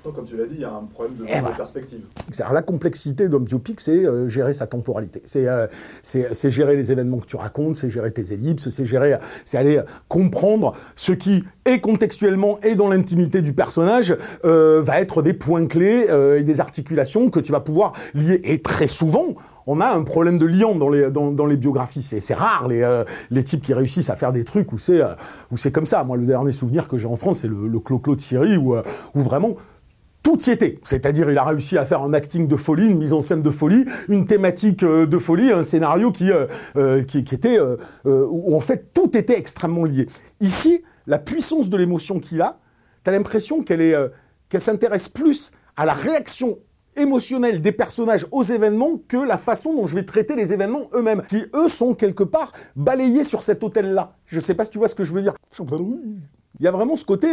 comme 0.03 0.25
tu 0.25 0.37
l'as 0.37 0.47
dit, 0.47 0.57
il 0.57 0.61
y 0.61 0.65
a 0.65 0.73
un 0.73 0.85
problème 0.85 1.17
de, 1.17 1.25
voilà. 1.25 1.57
perspective. 1.57 2.01
La 2.39 2.63
complexité 2.63 3.29
d'un 3.29 3.41
biopic, 3.41 3.81
c'est 3.81 4.05
euh, 4.05 4.29
gérer 4.29 4.55
sa 4.55 4.67
temporalité. 4.67 5.23
Euh, 5.37 5.67
c'est 6.03 6.51
gérer 6.51 6.77
les 6.77 6.93
événements 6.93 7.19
que 7.19 7.27
tu 7.27 7.37
racontes, 7.37 7.77
c'est 7.77 7.91
gérer 7.91 8.11
tes 8.11 8.33
ellipses, 8.33 8.69
c'est 8.69 8.85
gérer, 8.85 9.19
c'est 9.45 9.59
aller 9.59 9.81
comprendre 10.09 10.75
ce 10.97 11.13
qui 11.13 11.45
est 11.65 11.81
contextuellement 11.81 12.59
et 12.63 12.75
dans 12.75 12.89
l'intimité 12.89 13.43
du 13.43 13.53
personnage 13.53 14.17
euh, 14.45 14.83
va 14.83 15.01
être 15.01 15.23
des 15.23 15.35
points 15.35 15.67
clés 15.67 16.07
et 16.37 16.43
des 16.43 16.61
articulations 16.61 17.31
que 17.31 17.41
tu 17.41 17.53
vas 17.53 17.61
pouvoir 17.61 17.93
lier. 18.15 18.41
Et 18.45 18.63
très 18.63 18.87
souvent, 18.87 19.35
on 19.71 19.83
a 19.83 19.87
un 19.95 20.03
problème 20.03 20.39
de 20.39 20.47
liant 20.47 20.75
dans 20.75 20.89
les, 20.89 21.11
dans, 21.11 21.31
dans 21.31 21.45
les 21.45 21.59
biographies. 21.59 22.03
C'est 22.03 22.35
rare 22.35 22.69
les, 22.69 22.83
euh, 22.83 23.05
les 23.31 23.45
types 23.45 23.63
qui 23.63 23.75
réussissent 23.75 24.09
à 24.09 24.17
faire 24.17 24.33
des 24.33 24.43
trucs 24.43 24.73
où 24.73 24.79
c'est 24.79 25.03
euh, 25.03 25.13
c'est 25.57 25.71
comme 25.71 25.85
ça. 25.85 26.03
Moi, 26.05 26.17
le 26.17 26.25
dernier 26.25 26.53
souvenir 26.53 26.89
que 26.89 26.97
j'ai 26.97 27.07
en 27.07 27.17
France, 27.17 27.41
c'est 27.41 27.49
le, 27.49 27.69
le 27.69 27.79
Clo-Clo 27.79 28.17
de 28.17 28.21
Syrie 28.21 28.57
où, 28.57 28.75
euh, 28.75 28.83
où 29.15 29.21
vraiment 29.21 29.57
tout 30.23 30.39
y 30.47 30.51
était. 30.51 30.79
C'est-à-dire, 30.85 31.31
il 31.31 31.39
a 31.39 31.45
réussi 31.45 31.79
à 31.79 31.87
faire 31.87 32.03
un 32.03 32.13
acting 32.13 32.47
de 32.47 32.57
folie, 32.57 32.89
une 32.89 32.99
mise 32.99 33.13
en 33.13 33.21
scène 33.21 33.43
de 33.43 33.51
folie, 33.51 33.85
une 34.09 34.27
thématique 34.27 34.83
euh, 34.83 35.07
de 35.07 35.19
folie, 35.19 35.53
un 35.53 35.63
scénario 35.63 36.11
qui, 36.11 36.31
euh, 36.31 36.47
euh, 36.77 37.03
qui, 37.03 37.25
qui, 37.25 37.35
était, 37.35 37.59
où 38.05 38.57
en 38.57 38.61
fait 38.61 38.93
tout 38.93 39.17
était 39.17 39.39
extrêmement 39.39 39.85
lié. 39.85 40.07
Ici, 40.41 40.83
la 41.07 41.19
puissance 41.19 41.71
de 41.71 41.77
l'émotion 41.77 42.21
qu'il 42.21 42.43
a, 42.43 42.59
tu 43.05 43.11
as 43.11 43.13
l'impression 43.13 43.63
qu'elle 43.63 43.81
est, 43.81 43.95
qu'elle 44.49 44.61
s'intéresse 44.61 45.09
plus 45.09 45.51
à 45.77 45.87
la 45.87 45.95
réaction 45.95 46.59
émotionnel 46.97 47.61
des 47.61 47.73
personnages 47.73 48.27
aux 48.33 48.43
événements 48.43 49.01
que 49.07 49.17
la 49.17 49.39
façon 49.39 49.73
dont 49.73 49.87
je 49.87 49.95
vais 49.95 50.03
traiter 50.05 50.35
les 50.35 50.53
événements 50.53 50.91
eux-mêmes, 50.95 51.23
qui 51.29 51.45
eux 51.55 51.69
sont 51.69 51.95
quelque 51.95 52.25
part 52.25 52.53
balayés 52.75 53.25
sur 53.25 53.43
cet 53.43 53.63
hôtel-là. 53.63 54.17
Je 54.27 54.41
sais 54.41 54.55
pas 54.55 54.65
si 54.65 54.73
tu 54.73 54.79
vois 54.79 54.89
ce 54.89 54.97
que 54.97 55.05
je 55.05 55.13
veux 55.13 55.23
dire. 55.23 55.35
Il 55.61 56.65
y 56.65 56.67
a 56.67 56.73
vraiment 56.73 56.97
ce 56.97 57.05
côté, 57.05 57.29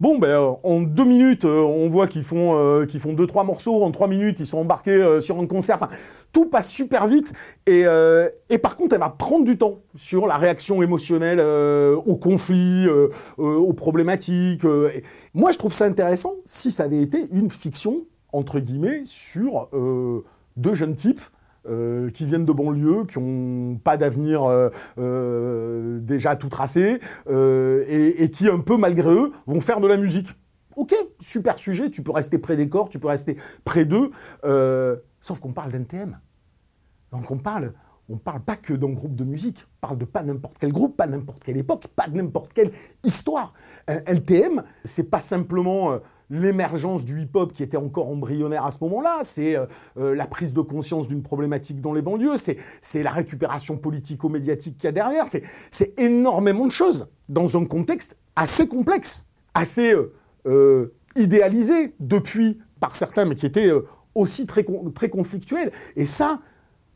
bon, 0.00 0.18
ben, 0.18 0.28
euh, 0.28 0.52
en 0.62 0.80
deux 0.80 1.04
minutes, 1.04 1.44
euh, 1.44 1.60
on 1.60 1.88
voit 1.88 2.06
qu'ils 2.06 2.22
font, 2.22 2.56
euh, 2.56 2.86
qu'ils 2.86 3.00
font 3.00 3.12
deux, 3.12 3.26
trois 3.26 3.44
morceaux, 3.44 3.82
en 3.82 3.90
trois 3.90 4.08
minutes, 4.08 4.40
ils 4.40 4.46
sont 4.46 4.58
embarqués 4.58 4.90
euh, 4.92 5.20
sur 5.20 5.38
un 5.38 5.46
concert. 5.46 5.76
Enfin, 5.76 5.88
tout 6.32 6.46
passe 6.46 6.68
super 6.68 7.06
vite. 7.06 7.32
Et, 7.66 7.82
euh, 7.86 8.28
et 8.50 8.58
par 8.58 8.76
contre, 8.76 8.94
elle 8.94 9.00
va 9.00 9.10
prendre 9.10 9.44
du 9.44 9.56
temps 9.56 9.80
sur 9.94 10.26
la 10.26 10.36
réaction 10.36 10.82
émotionnelle 10.82 11.40
euh, 11.40 11.96
au 11.96 12.16
conflit, 12.16 12.86
aux 13.36 13.72
problématiques. 13.72 14.64
moi, 15.34 15.52
je 15.52 15.58
trouve 15.58 15.72
ça 15.72 15.86
intéressant 15.86 16.34
si 16.44 16.70
ça 16.70 16.84
avait 16.84 17.00
été 17.02 17.26
une 17.32 17.50
fiction, 17.50 18.06
entre 18.32 18.60
guillemets, 18.60 19.02
sur 19.04 19.68
deux 20.56 20.74
jeunes 20.74 20.94
types 20.94 21.20
euh, 21.68 22.10
qui 22.10 22.24
viennent 22.24 22.44
de 22.44 22.52
banlieue, 22.52 23.04
qui 23.04 23.18
n'ont 23.18 23.76
pas 23.76 23.96
d'avenir 23.96 24.44
euh, 24.44 24.70
euh, 24.98 25.98
déjà 26.00 26.36
tout 26.36 26.48
tracé, 26.48 27.00
et, 27.28 28.30
qui, 28.32 28.48
un 28.48 28.60
peu 28.60 28.76
malgré 28.76 29.10
eux, 29.10 29.32
vont 29.46 29.60
faire 29.60 29.80
de 29.80 29.86
la 29.86 29.96
musique. 29.96 30.28
Ok, 30.76 30.94
super 31.20 31.58
sujet, 31.58 31.90
tu 31.90 32.02
peux 32.02 32.12
rester 32.12 32.38
près 32.38 32.56
des 32.56 32.68
corps, 32.68 32.88
tu 32.88 32.98
peux 32.98 33.08
rester 33.08 33.36
près 33.64 33.84
d'eux, 33.84 34.10
sauf 35.20 35.40
qu'on 35.40 35.52
parle 35.52 35.72
d'NTM. 35.72 36.18
Donc 37.12 37.30
on 37.30 37.38
parle, 37.38 37.72
on 38.08 38.16
parle 38.16 38.40
pas 38.40 38.56
que 38.56 38.74
d'un 38.74 38.92
groupe 38.92 39.14
de 39.14 39.24
musique, 39.24 39.66
on 39.66 39.86
parle 39.86 39.98
de 39.98 40.04
pas 40.04 40.22
n'importe 40.22 40.56
quel 40.58 40.72
groupe, 40.72 40.96
pas 40.96 41.06
n'importe 41.06 41.42
quelle 41.42 41.56
époque, 41.56 41.88
pas 41.88 42.06
n'importe 42.06 42.52
quelle 42.52 42.70
histoire. 43.04 43.52
Un 43.88 44.02
NTM, 44.06 44.62
c'est 44.84 45.04
pas 45.10 45.20
simplement 45.20 45.98
l'émergence 46.30 47.04
du 47.04 47.20
hip-hop 47.22 47.52
qui 47.52 47.62
était 47.62 47.76
encore 47.76 48.08
embryonnaire 48.08 48.66
à 48.66 48.70
ce 48.70 48.78
moment-là, 48.82 49.20
c'est 49.22 49.56
euh, 49.56 49.66
euh, 49.98 50.14
la 50.14 50.26
prise 50.26 50.52
de 50.52 50.60
conscience 50.60 51.08
d'une 51.08 51.22
problématique 51.22 51.80
dans 51.80 51.92
les 51.92 52.02
banlieues, 52.02 52.36
c'est 52.36 53.02
la 53.02 53.10
récupération 53.10 53.76
politico-médiatique 53.78 54.76
qu'il 54.76 54.84
y 54.84 54.88
a 54.88 54.92
derrière, 54.92 55.26
c'est 55.28 55.98
énormément 55.98 56.66
de 56.66 56.72
choses 56.72 57.08
dans 57.28 57.56
un 57.56 57.64
contexte 57.64 58.16
assez 58.36 58.68
complexe, 58.68 59.24
assez 59.54 59.94
euh, 60.46 60.94
idéalisé 61.16 61.94
depuis 61.98 62.58
par 62.80 62.94
certains, 62.94 63.24
mais 63.24 63.34
qui 63.34 63.46
était 63.46 63.70
aussi 64.14 64.46
très, 64.46 64.64
con- 64.64 64.90
très 64.90 65.08
conflictuel. 65.08 65.72
Et 65.96 66.06
ça, 66.06 66.40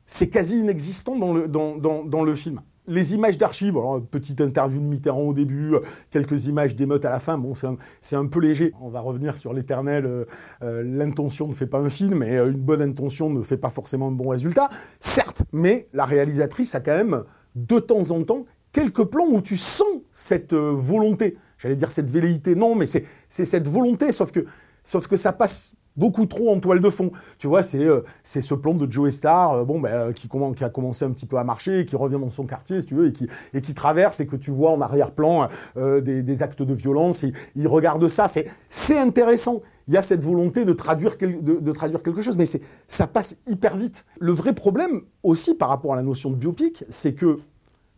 c'est 0.06 0.28
quasi 0.28 0.58
inexistant 0.58 1.16
dans 1.16 2.24
le 2.24 2.34
film. 2.34 2.60
Les 2.88 3.14
images 3.14 3.38
d'archives, 3.38 3.76
alors 3.76 4.02
petite 4.02 4.40
interview 4.40 4.80
de 4.80 4.84
Mitterrand 4.84 5.22
au 5.22 5.32
début, 5.32 5.74
euh, 5.74 5.80
quelques 6.10 6.46
images 6.46 6.74
d'émeutes 6.74 7.04
à 7.04 7.10
la 7.10 7.20
fin, 7.20 7.38
bon, 7.38 7.52
c'est 7.54 8.16
un, 8.16 8.26
peu 8.26 8.40
léger. 8.40 8.74
On 8.80 8.88
va 8.88 8.98
revenir 8.98 9.38
sur 9.38 9.52
l'éternel, 9.52 10.04
euh, 10.04 10.24
euh, 10.64 10.82
l'intention 10.82 11.46
ne 11.46 11.52
fait 11.52 11.68
pas 11.68 11.78
un 11.78 11.88
film, 11.88 12.24
et 12.24 12.38
une 12.38 12.60
bonne 12.60 12.82
intention 12.82 13.30
ne 13.30 13.40
fait 13.42 13.56
pas 13.56 13.70
forcément 13.70 14.08
un 14.08 14.12
bon 14.12 14.28
résultat. 14.28 14.68
Certes, 14.98 15.44
mais 15.52 15.88
la 15.92 16.04
réalisatrice 16.04 16.74
a 16.74 16.80
quand 16.80 16.96
même, 16.96 17.22
de 17.54 17.78
temps 17.78 18.10
en 18.10 18.24
temps, 18.24 18.46
quelques 18.72 19.04
plans 19.04 19.28
où 19.28 19.40
tu 19.40 19.56
sens 19.56 19.86
cette 20.10 20.54
volonté. 20.54 21.38
J'allais 21.58 21.76
dire 21.76 21.92
cette 21.92 22.10
velléité, 22.10 22.56
non, 22.56 22.74
mais 22.74 22.86
c'est 22.86 23.04
c'est 23.28 23.44
cette 23.44 23.68
volonté, 23.68 24.10
sauf 24.10 24.32
que, 24.32 24.44
sauf 24.82 25.06
que 25.06 25.16
ça 25.16 25.32
passe 25.32 25.76
beaucoup 25.96 26.26
trop 26.26 26.50
en 26.50 26.60
toile 26.60 26.80
de 26.80 26.90
fond. 26.90 27.10
Tu 27.38 27.46
vois, 27.46 27.62
c'est 27.62 27.84
euh, 27.84 28.00
ce 28.24 28.54
plan 28.54 28.74
de 28.74 28.90
Joe 28.90 29.10
Star, 29.10 29.52
euh, 29.52 29.64
bon, 29.64 29.80
ben, 29.80 29.90
euh, 29.90 30.12
qui, 30.12 30.28
qui 30.28 30.64
a 30.64 30.68
commencé 30.68 31.04
un 31.04 31.10
petit 31.10 31.26
peu 31.26 31.36
à 31.36 31.44
marcher, 31.44 31.84
qui 31.84 31.96
revient 31.96 32.18
dans 32.20 32.30
son 32.30 32.44
quartier, 32.44 32.80
si 32.80 32.86
tu 32.86 32.94
veux, 32.94 33.08
et 33.08 33.12
qui, 33.12 33.28
et 33.54 33.60
qui 33.60 33.74
traverse, 33.74 34.20
et 34.20 34.26
que 34.26 34.36
tu 34.36 34.50
vois 34.50 34.70
en 34.70 34.80
arrière-plan 34.80 35.48
des, 35.76 36.22
des 36.22 36.42
actes 36.42 36.62
de 36.62 36.74
violence, 36.74 37.24
et 37.24 37.32
il 37.54 37.68
regarde 37.68 38.06
ça. 38.08 38.26
C'est 38.68 38.98
intéressant. 38.98 39.62
Il 39.88 39.94
y 39.94 39.96
a 39.96 40.02
cette 40.02 40.22
volonté 40.22 40.64
de 40.64 40.72
traduire, 40.72 41.16
de, 41.18 41.58
de 41.58 41.72
traduire 41.72 42.02
quelque 42.02 42.22
chose, 42.22 42.36
mais 42.36 42.44
ça 42.88 43.06
passe 43.06 43.36
hyper 43.48 43.76
vite. 43.76 44.04
Le 44.20 44.32
vrai 44.32 44.52
problème 44.52 45.02
aussi 45.22 45.54
par 45.54 45.68
rapport 45.68 45.92
à 45.92 45.96
la 45.96 46.02
notion 46.02 46.30
de 46.30 46.36
biopic, 46.36 46.84
c'est 46.88 47.14
que 47.14 47.40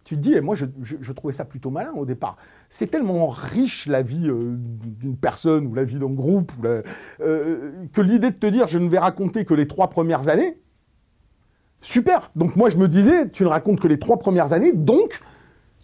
tu 0.05 0.17
te 0.17 0.21
dis, 0.21 0.35
et 0.35 0.41
moi 0.43 0.55
je, 0.55 0.67
je- 0.83 1.13
trouvais 1.13 1.33
ça 1.33 1.45
plutôt 1.47 1.71
malin 1.71 1.93
au 1.97 2.05
départ, 2.05 2.37
c'est 2.69 2.89
tellement 2.89 3.27
riche 3.29 3.87
la 3.87 4.03
vie 4.03 4.29
euh, 4.29 4.55
d'une 4.59 5.17
personne 5.17 5.67
ou 5.67 5.75
la 5.75 5.85
vie 5.85 5.99
d'un 5.99 6.11
groupe, 6.11 6.53
euh, 6.65 7.73
que 7.93 8.01
l'idée 8.03 8.31
de 8.31 8.37
te 8.37 8.47
dire 8.47 8.69
je 8.69 8.79
ne 8.79 8.89
vais 8.89 8.99
raconter 8.99 9.45
que 9.45 9.55
les 9.55 9.67
trois 9.67 9.89
premières 9.89 10.29
années, 10.29 10.59
super. 11.81 12.31
Donc 12.37 12.57
moi 12.57 12.71
je 12.71 12.77
me 12.77 12.89
disais, 12.89 13.29
tu 13.31 13.45
ne 13.45 13.49
racontes 13.49 13.81
que 13.81 13.89
les 13.89 13.99
trois 13.99 14.19
premières 14.19 14.53
années, 14.53 14.73
donc 14.73 15.21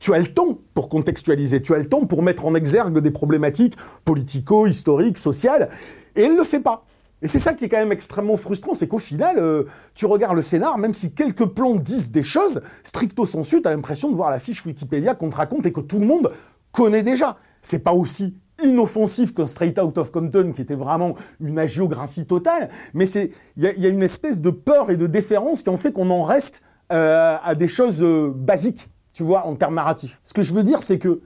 tu 0.01 0.15
as 0.15 0.19
le 0.19 0.29
temps 0.29 0.59
pour 0.75 0.89
contextualiser, 0.89 1.61
tu 1.61 1.75
as 1.75 1.79
le 1.79 1.89
temps 1.89 2.07
pour 2.07 2.23
mettre 2.23 2.47
en 2.47 2.55
exergue 2.55 2.99
des 3.01 3.11
problématiques 3.11 3.77
politico, 4.05 4.67
historiques, 4.67 5.19
sociales, 5.19 5.69
et 6.17 6.23
elle 6.23 6.33
ne 6.33 6.39
le 6.39 6.45
fait 6.45 6.61
pas. 6.61 6.87
Et 7.23 7.29
c'est 7.29 7.39
ça 7.39 7.53
qui 7.53 7.65
est 7.65 7.69
quand 7.69 7.77
même 7.79 7.93
extrêmement 7.93 8.37
frustrant, 8.37 8.73
c'est 8.75 8.89
qu'au 8.89 8.99
final, 8.99 9.37
euh, 9.39 9.65
tu 9.95 10.07
regardes 10.07 10.37
le 10.37 10.43
scénar, 10.43 10.79
même 10.79 10.95
si 10.95 11.13
quelques 11.13 11.47
plans 11.47 11.75
disent 11.77 12.11
des 12.11 12.23
choses, 12.23 12.63
stricto 12.83 13.27
sensu, 13.27 13.61
tu 13.61 13.69
as 13.69 13.73
l'impression 13.73 14.11
de 14.11 14.17
voir 14.17 14.31
la 14.31 14.39
fiche 14.41 14.65
Wikipédia 14.65 15.15
qu'on 15.15 15.29
te 15.31 15.37
raconte 15.37 15.67
et 15.67 15.73
que 15.73 15.81
tout 15.81 15.99
le 15.99 16.07
monde 16.07 16.33
connaît 16.73 17.03
déjà. 17.03 17.37
C'est 17.63 17.81
pas 17.81 17.93
aussi 17.93 18.37
inoffensif 18.63 19.35
qu'un 19.35 19.47
Straight 19.47 19.79
Out 19.79 19.99
of 19.99 20.11
Compton, 20.13 20.53
qui 20.55 20.63
était 20.63 20.75
vraiment 20.75 21.15
une 21.41 21.59
agiographie 21.59 22.27
totale, 22.27 22.69
mais 22.95 23.07
c'est 23.07 23.31
il 23.57 23.65
y, 23.65 23.67
a- 23.67 23.73
il 23.73 23.83
y 23.83 23.87
a 23.87 23.89
une 23.91 24.03
espèce 24.03 24.41
de 24.41 24.51
peur 24.51 24.91
et 24.91 24.97
de 24.97 25.07
déférence 25.07 25.63
qui 25.63 25.71
en 25.71 25.77
fait 25.77 25.93
qu'on 25.93 26.11
en 26.11 26.23
reste 26.23 26.63
euh, 26.93 27.37
à 27.43 27.55
des 27.55 27.69
choses 27.69 28.03
euh, 28.03 28.33
basiques, 28.35 28.91
tu 29.13 29.23
vois, 29.23 29.47
en 29.47 29.55
termes 29.57 29.75
narratifs. 29.75 30.21
Ce 30.25 30.35
que 30.35 30.43
je 30.43 30.53
veux 30.55 30.63
dire, 30.63 30.83
c'est 30.83 30.99
que 30.99 31.21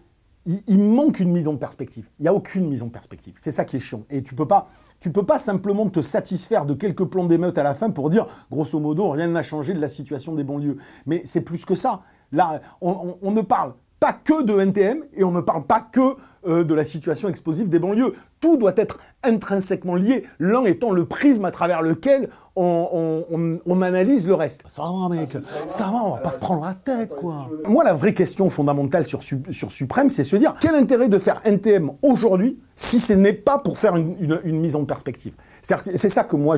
il, 0.47 0.79
manque 0.79 1.21
une 1.21 1.33
mise 1.33 1.49
en 1.49 1.57
perspective. 1.57 2.09
Il 2.19 2.23
n'y 2.23 2.29
a 2.29 2.35
aucune 2.35 2.69
mise 2.69 2.83
en 2.83 2.89
perspective. 2.89 3.35
C'est 3.39 3.51
ça 3.51 3.65
qui 3.65 3.77
est 3.77 3.81
chiant. 3.81 4.03
Et 4.11 4.23
tu 4.23 4.35
peux 4.35 4.47
pas, 4.47 4.69
peux 5.01 5.25
pas 5.25 5.39
simplement 5.39 5.89
te 5.89 6.01
satisfaire 6.01 6.67
de 6.67 6.75
quelques 6.75 7.05
plans 7.05 7.25
d'émeute 7.25 7.57
à 7.59 7.63
la 7.63 7.75
fin 7.75 7.91
pour 7.91 8.11
dire, 8.11 8.27
grosso 8.51 8.79
modo, 8.79 9.11
rien 9.11 9.29
n'a 9.29 9.43
changé 9.43 9.75
de 9.75 9.81
la 9.81 9.89
situation 9.89 10.35
des 10.35 10.45
banlieues. 10.45 10.77
Mais 11.07 11.23
c'est 11.25 11.41
plus 11.41 11.65
que 11.65 11.75
ça. 11.75 12.03
Là, 12.33 12.61
on, 12.81 12.91
on- 12.91 13.19
on 13.23 13.31
ne 13.31 13.41
parle 13.41 13.75
pas 14.01 14.13
que 14.13 14.43
de 14.43 14.59
NTM 14.59 15.05
et 15.15 15.25
on 15.25 15.31
ne 15.31 15.41
parle 15.41 15.65
pas 15.67 15.81
que 15.81 16.17
euh, 16.47 16.65
de 16.65 16.75
la 16.75 16.85
situation 16.85 17.29
explosive 17.29 17.69
des 17.69 17.79
banlieues. 17.79 18.15
Tout 18.41 18.57
doit 18.57 18.75
être 18.77 18.99
intrinsèquement 19.23 19.95
lié, 19.95 20.25
l'un 20.39 20.65
étant 20.65 20.91
le 20.91 21.07
prisme 21.07 21.45
à 21.45 21.51
travers 21.51 21.83
lequel 21.83 22.29
on, 22.57 23.83
analyse 23.83 24.29
le 24.29 24.35
reste. 24.35 24.65
Ça 24.69 24.83
va, 24.83 25.09
mec, 25.09 25.37
ça 25.67 25.85
va, 25.85 26.05
on 26.05 26.11
va 26.13 26.19
pas 26.19 26.31
se 26.31 26.39
prendre 26.39 26.65
la 26.65 26.75
tête, 26.75 27.15
quoi. 27.15 27.51
Moi, 27.67 27.83
la 27.85 27.95
vraie 27.95 28.15
question 28.15 28.49
fondamentale 28.51 29.07
sur, 29.07 29.23
Su- 29.23 29.43
sur 29.51 29.73
Suprême, 29.73 30.11
c'est 30.11 30.25
se 30.25 30.37
dire 30.37 30.55
quel 30.61 30.75
intérêt 30.75 31.09
de 31.09 31.19
faire 31.19 31.41
NTM 31.45 31.91
aujourd'hui 32.03 32.59
si 32.77 33.01
ce 33.01 33.13
n'est 33.13 33.33
pas 33.33 33.59
pour 33.59 33.79
faire 33.79 33.97
une 33.97 34.61
mise 34.61 34.77
en 34.77 34.85
perspective? 34.85 35.33
C'est 35.65 36.11
ça 36.11 36.25
que 36.25 36.37
moi, 36.37 36.57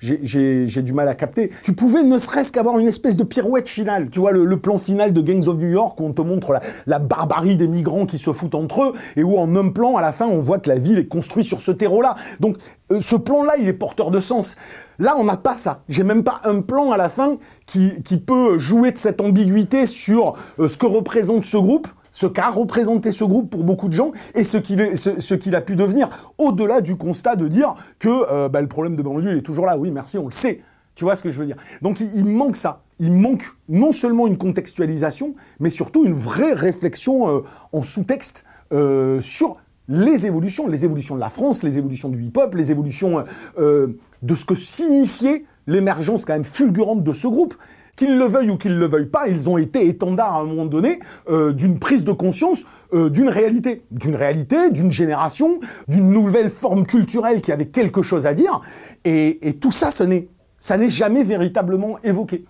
j'ai- 0.00 0.82
du 0.82 0.92
mal 0.94 1.08
à 1.08 1.14
capter. 1.14 1.50
Tu 1.64 1.74
pouvais 1.74 2.02
ne 2.02 2.18
serait-ce 2.18 2.50
qu'avoir 2.50 2.78
une 2.78 2.88
espèce 2.88 3.16
de 3.16 3.24
pirouette 3.24 3.68
finale. 3.68 4.08
Tu 4.10 4.20
vois, 4.20 4.32
le, 4.32 4.58
plan 4.58 4.78
final 4.78 5.12
de 5.12 5.20
Gangs 5.20 5.46
of 5.46 5.58
New 5.58 5.68
York 5.68 6.00
où 6.00 6.04
on 6.04 6.12
te 6.12 6.22
montre 6.22 6.58
la, 6.86 6.98
barbarie 6.98 7.56
des 7.56 7.68
migrants 7.68 8.06
qui 8.06 8.18
se 8.18 8.32
foutent 8.32 8.54
entre 8.54 8.84
eux 8.84 8.92
et 9.16 9.22
où 9.22 9.36
en 9.38 9.54
un 9.54 9.68
plan, 9.68 9.96
à 9.96 10.00
la 10.00 10.12
fin, 10.12 10.26
on 10.26 10.40
voit 10.40 10.58
que 10.58 10.68
la 10.68 10.78
ville 10.78 10.98
est 10.98 11.06
construite 11.06 11.44
sur 11.44 11.60
ce 11.60 11.70
terreau-là. 11.72 12.14
Donc, 12.40 12.56
euh, 12.90 13.00
ce 13.00 13.16
plan-là, 13.16 13.54
il 13.58 13.68
est 13.68 13.74
porteur 13.74 14.10
de 14.10 14.20
sens. 14.20 14.56
Là, 14.98 15.16
on 15.18 15.24
n'a 15.24 15.36
pas 15.36 15.56
ça. 15.56 15.82
J'ai 15.88 16.02
même 16.02 16.24
pas 16.24 16.40
un 16.44 16.60
plan 16.60 16.90
à 16.90 16.96
la 16.96 17.08
fin 17.08 17.36
qui, 17.66 18.02
qui 18.02 18.16
peut 18.16 18.58
jouer 18.58 18.92
de 18.92 18.98
cette 18.98 19.20
ambiguïté 19.20 19.84
sur 19.86 20.34
euh, 20.58 20.68
ce 20.68 20.78
que 20.78 20.86
représente 20.86 21.44
ce 21.44 21.58
groupe 21.58 21.88
ce 22.18 22.26
qu'a 22.26 22.50
représenté 22.50 23.12
ce 23.12 23.22
groupe 23.22 23.48
pour 23.48 23.62
beaucoup 23.62 23.86
de 23.86 23.92
gens 23.92 24.10
et 24.34 24.42
ce 24.42 24.56
qu'il 24.56 25.54
a 25.54 25.60
pu 25.60 25.76
devenir, 25.76 26.08
au-delà 26.36 26.80
du 26.80 26.96
constat 26.96 27.36
de 27.36 27.46
dire 27.46 27.76
que 28.00 28.08
euh, 28.08 28.48
bah, 28.48 28.60
le 28.60 28.66
problème 28.66 28.96
de 28.96 29.02
banlieue, 29.02 29.36
est 29.36 29.42
toujours 29.42 29.66
là. 29.66 29.78
Oui, 29.78 29.92
merci, 29.92 30.18
on 30.18 30.24
le 30.24 30.32
sait. 30.32 30.60
Tu 30.96 31.04
vois 31.04 31.14
ce 31.14 31.22
que 31.22 31.30
je 31.30 31.38
veux 31.38 31.46
dire? 31.46 31.54
Donc 31.80 32.00
il, 32.00 32.24
manque 32.24 32.56
ça. 32.56 32.82
Il 32.98 33.12
manque 33.12 33.44
non 33.68 33.92
seulement 33.92 34.26
une 34.26 34.36
contextualisation, 34.36 35.36
mais 35.60 35.70
surtout 35.70 36.04
une 36.06 36.14
vraie 36.14 36.54
réflexion 36.54 37.28
euh, 37.28 37.40
en 37.72 37.84
sous-texte 37.84 38.44
euh, 38.72 39.20
sur 39.20 39.56
les 39.86 40.26
évolutions, 40.26 40.66
les 40.66 40.84
évolutions 40.84 41.14
de 41.14 41.20
la 41.20 41.30
France, 41.30 41.62
les 41.62 41.78
évolutions 41.78 42.08
du 42.08 42.24
hip-hop, 42.24 42.52
les 42.56 42.72
évolutions 42.72 43.24
de 43.56 44.34
ce 44.34 44.44
que 44.44 44.56
signifiait 44.56 45.44
l'émergence 45.68 46.24
quand 46.24 46.32
même 46.32 46.44
fulgurante 46.44 47.04
de 47.04 47.12
ce 47.12 47.28
groupe. 47.28 47.54
Qu'ils 47.98 48.16
le 48.16 48.26
veuillent 48.26 48.50
ou 48.50 48.56
qu'ils 48.56 48.78
le 48.78 48.86
veuillent 48.86 49.06
pas, 49.06 49.26
ils 49.26 49.48
ont 49.48 49.58
été 49.58 49.88
étendards 49.88 50.36
à 50.36 50.38
un 50.38 50.44
moment 50.44 50.66
donné 50.66 51.00
euh, 51.28 51.52
d'une 51.52 51.80
prise 51.80 52.04
de 52.04 52.12
conscience 52.12 52.64
euh, 52.94 53.10
d'une 53.10 53.28
réalité, 53.28 53.82
d'une 53.90 54.14
réalité, 54.14 54.70
d'une 54.70 54.92
génération, 54.92 55.58
d'une 55.88 56.08
nouvelle 56.08 56.48
forme 56.48 56.86
culturelle 56.86 57.42
qui 57.42 57.50
avait 57.50 57.66
quelque 57.66 58.02
chose 58.02 58.24
à 58.24 58.34
dire. 58.34 58.60
Et, 59.04 59.58
tout 59.60 59.72
ça, 59.72 59.90
ce 59.90 60.04
n'est, 60.04 60.28
ça 60.60 60.76
n'est 60.76 60.90
jamais 60.90 61.24
véritablement 61.24 61.98
évoqué 62.04 62.44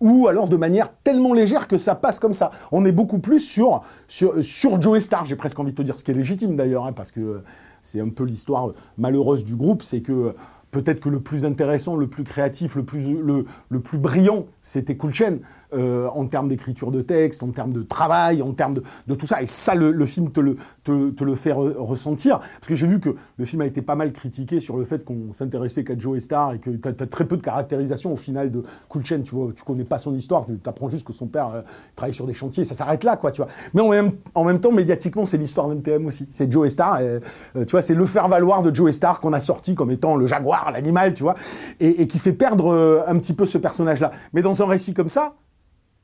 ou 0.00 0.28
alors 0.28 0.48
de 0.48 0.56
manière 0.56 0.90
tellement 1.04 1.34
légère 1.34 1.68
que 1.68 1.76
ça 1.76 1.94
passe 1.94 2.18
comme 2.18 2.32
ça. 2.32 2.50
On 2.72 2.86
est 2.86 2.92
beaucoup 2.92 3.18
plus 3.18 3.40
sur, 3.40 3.82
sur, 4.08 4.80
Joe 4.80 4.98
Star, 4.98 5.26
j'ai 5.26 5.36
presque 5.36 5.58
envie 5.58 5.72
de 5.72 5.76
te 5.76 5.82
dire, 5.82 5.98
ce 5.98 6.04
qui 6.04 6.10
est 6.10 6.14
légitime 6.14 6.56
d'ailleurs, 6.56 6.86
hein, 6.86 6.94
parce 6.94 7.10
que 7.10 7.20
euh, 7.20 7.42
c'est 7.82 8.00
un 8.00 8.08
peu 8.08 8.24
l'histoire 8.24 8.72
malheureuse 8.96 9.44
du 9.44 9.56
groupe, 9.56 9.82
c'est 9.82 10.00
que 10.00 10.34
peut-être 10.70 11.00
que 11.00 11.08
le 11.08 11.20
plus 11.20 11.44
intéressant, 11.44 11.96
le 11.96 12.06
plus 12.06 12.24
créatif, 12.24 12.74
le 12.74 12.84
plus, 12.84 13.18
le, 13.20 13.80
plus 13.80 13.98
brillant, 13.98 14.46
c'était 14.62 14.96
Cool 14.96 15.14
Chain. 15.14 15.38
Euh, 15.74 16.08
en 16.08 16.26
termes 16.26 16.48
d'écriture 16.48 16.90
de 16.90 17.02
texte, 17.02 17.42
en 17.42 17.48
termes 17.48 17.72
de 17.72 17.82
travail, 17.82 18.42
en 18.42 18.52
termes 18.52 18.74
de, 19.06 19.14
tout 19.14 19.26
ça. 19.26 19.42
Et 19.42 19.46
ça, 19.46 19.74
le, 19.74 20.06
film 20.06 20.30
te 20.30 20.40
le, 20.40 20.56
te, 20.84 21.24
le 21.24 21.34
fait 21.34 21.52
re- 21.52 21.76
ressentir. 21.76 22.38
Parce 22.38 22.68
que 22.68 22.74
j'ai 22.74 22.86
vu 22.86 23.00
que 23.00 23.10
le 23.36 23.44
film 23.44 23.62
a 23.62 23.66
été 23.66 23.82
pas 23.82 23.94
mal 23.94 24.12
critiqué 24.12 24.60
sur 24.60 24.76
le 24.76 24.84
fait 24.84 25.04
qu'on 25.04 25.32
s'intéressait 25.32 25.84
qu'à 25.84 25.96
Joe 25.98 26.18
Star 26.20 26.52
et 26.52 26.58
que 26.58 26.70
tu 26.70 26.88
as, 26.88 26.92
très 27.06 27.24
peu 27.24 27.36
de 27.36 27.42
caractérisation 27.42 28.12
au 28.12 28.16
final 28.16 28.50
de 28.50 28.62
Kulchen. 28.90 29.22
Tu 29.22 29.34
vois, 29.34 29.52
tu 29.54 29.62
connais 29.64 29.84
pas 29.84 29.98
son 29.98 30.14
histoire, 30.14 30.46
tu 30.46 30.58
apprends 30.68 30.88
juste 30.88 31.06
que 31.06 31.12
son 31.12 31.26
père 31.26 31.48
euh, 31.54 31.62
travaille 31.96 32.14
sur 32.14 32.26
des 32.26 32.34
chantiers. 32.34 32.64
Ça 32.64 32.74
s'arrête 32.74 33.04
là, 33.04 33.16
quoi, 33.16 33.30
tu 33.30 33.42
vois. 33.42 33.50
Mais 33.74 33.80
en 33.80 33.88
même, 33.88 34.12
en 34.34 34.44
même 34.44 34.60
temps, 34.60 34.72
médiatiquement, 34.72 35.24
c'est 35.24 35.38
l'histoire 35.38 35.68
d'NTM 35.68 36.06
aussi. 36.06 36.26
C'est 36.30 36.50
Joe 36.50 36.68
Star. 36.68 36.98
euh, 37.00 37.20
tu 37.54 37.70
vois, 37.70 37.82
c'est 37.82 37.94
le 37.94 38.06
faire-valoir 38.06 38.62
de 38.62 38.74
Joe 38.74 38.92
Star 38.92 39.20
qu'on 39.20 39.32
a 39.32 39.40
sorti 39.40 39.74
comme 39.74 39.90
étant 39.90 40.16
le 40.16 40.26
jaguar, 40.26 40.70
l'animal, 40.72 41.14
tu 41.14 41.22
vois, 41.22 41.34
et, 41.78 42.02
et 42.02 42.06
qui 42.06 42.18
fait 42.18 42.32
perdre 42.32 42.72
euh, 42.72 43.02
un 43.06 43.18
petit 43.18 43.32
peu 43.32 43.46
ce 43.46 43.58
personnage-là. 43.58 44.10
Mais 44.32 44.42
dans 44.42 44.62
un 44.62 44.66
récit 44.66 44.94
comme 44.94 45.08
ça, 45.08 45.34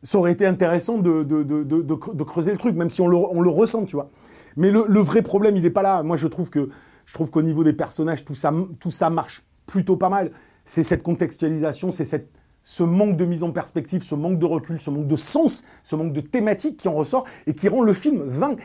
ça 0.03 0.19
aurait 0.19 0.33
été 0.33 0.47
intéressant 0.47 0.99
de, 0.99 1.23
de, 1.23 1.43
de, 1.43 1.63
de, 1.63 1.83
de 1.83 1.95
cre- 1.95 2.15
de 2.15 2.25
creuser 2.25 2.53
le 2.53 2.59
truc, 2.59 2.77
même 2.77 2.91
si 2.91 3.01
on 3.01 3.09
le, 3.09 3.17
on 3.17 3.41
le 3.41 3.51
ressent, 3.51 3.85
tu 3.85 3.97
vois. 3.97 4.11
Mais 4.57 4.71
le, 4.71 5.01
vrai 5.01 5.23
problème, 5.23 5.57
il 5.57 5.63
n'est 5.63 5.71
pas 5.71 5.83
là. 5.83 6.03
Moi, 6.03 6.17
je 6.17 6.27
trouve 6.29 6.51
que 6.51 6.69
je 7.05 7.15
trouve 7.15 7.31
qu'au 7.31 7.43
niveau 7.43 7.63
des 7.65 7.73
personnages, 7.73 8.25
tout 8.25 8.35
ça, 8.35 8.53
tout 8.81 8.91
ça 8.91 9.11
marche 9.11 9.45
plutôt 9.67 9.97
pas 9.97 10.09
mal. 10.09 10.31
C'est 10.65 10.83
cette 10.83 11.03
contextualisation, 11.03 11.91
c'est 11.91 12.05
cette, 12.05 12.31
ce 12.63 12.83
manque 12.83 13.17
de 13.17 13.25
mise 13.25 13.43
en 13.43 13.53
perspective, 13.53 14.03
ce 14.03 14.15
manque 14.15 14.39
de 14.39 14.47
recul, 14.47 14.81
ce 14.81 14.91
manque 14.91 15.07
de 15.07 15.17
sens, 15.17 15.65
ce 15.83 15.95
manque 15.95 16.13
de 16.13 16.21
thématique 16.21 16.79
qui 16.79 16.89
en 16.89 16.95
ressort 16.95 17.25
et 17.47 17.55
qui 17.55 17.69
rend 17.69 17.83
le 17.83 17.93
film 17.93 18.23
vain. 18.23 18.57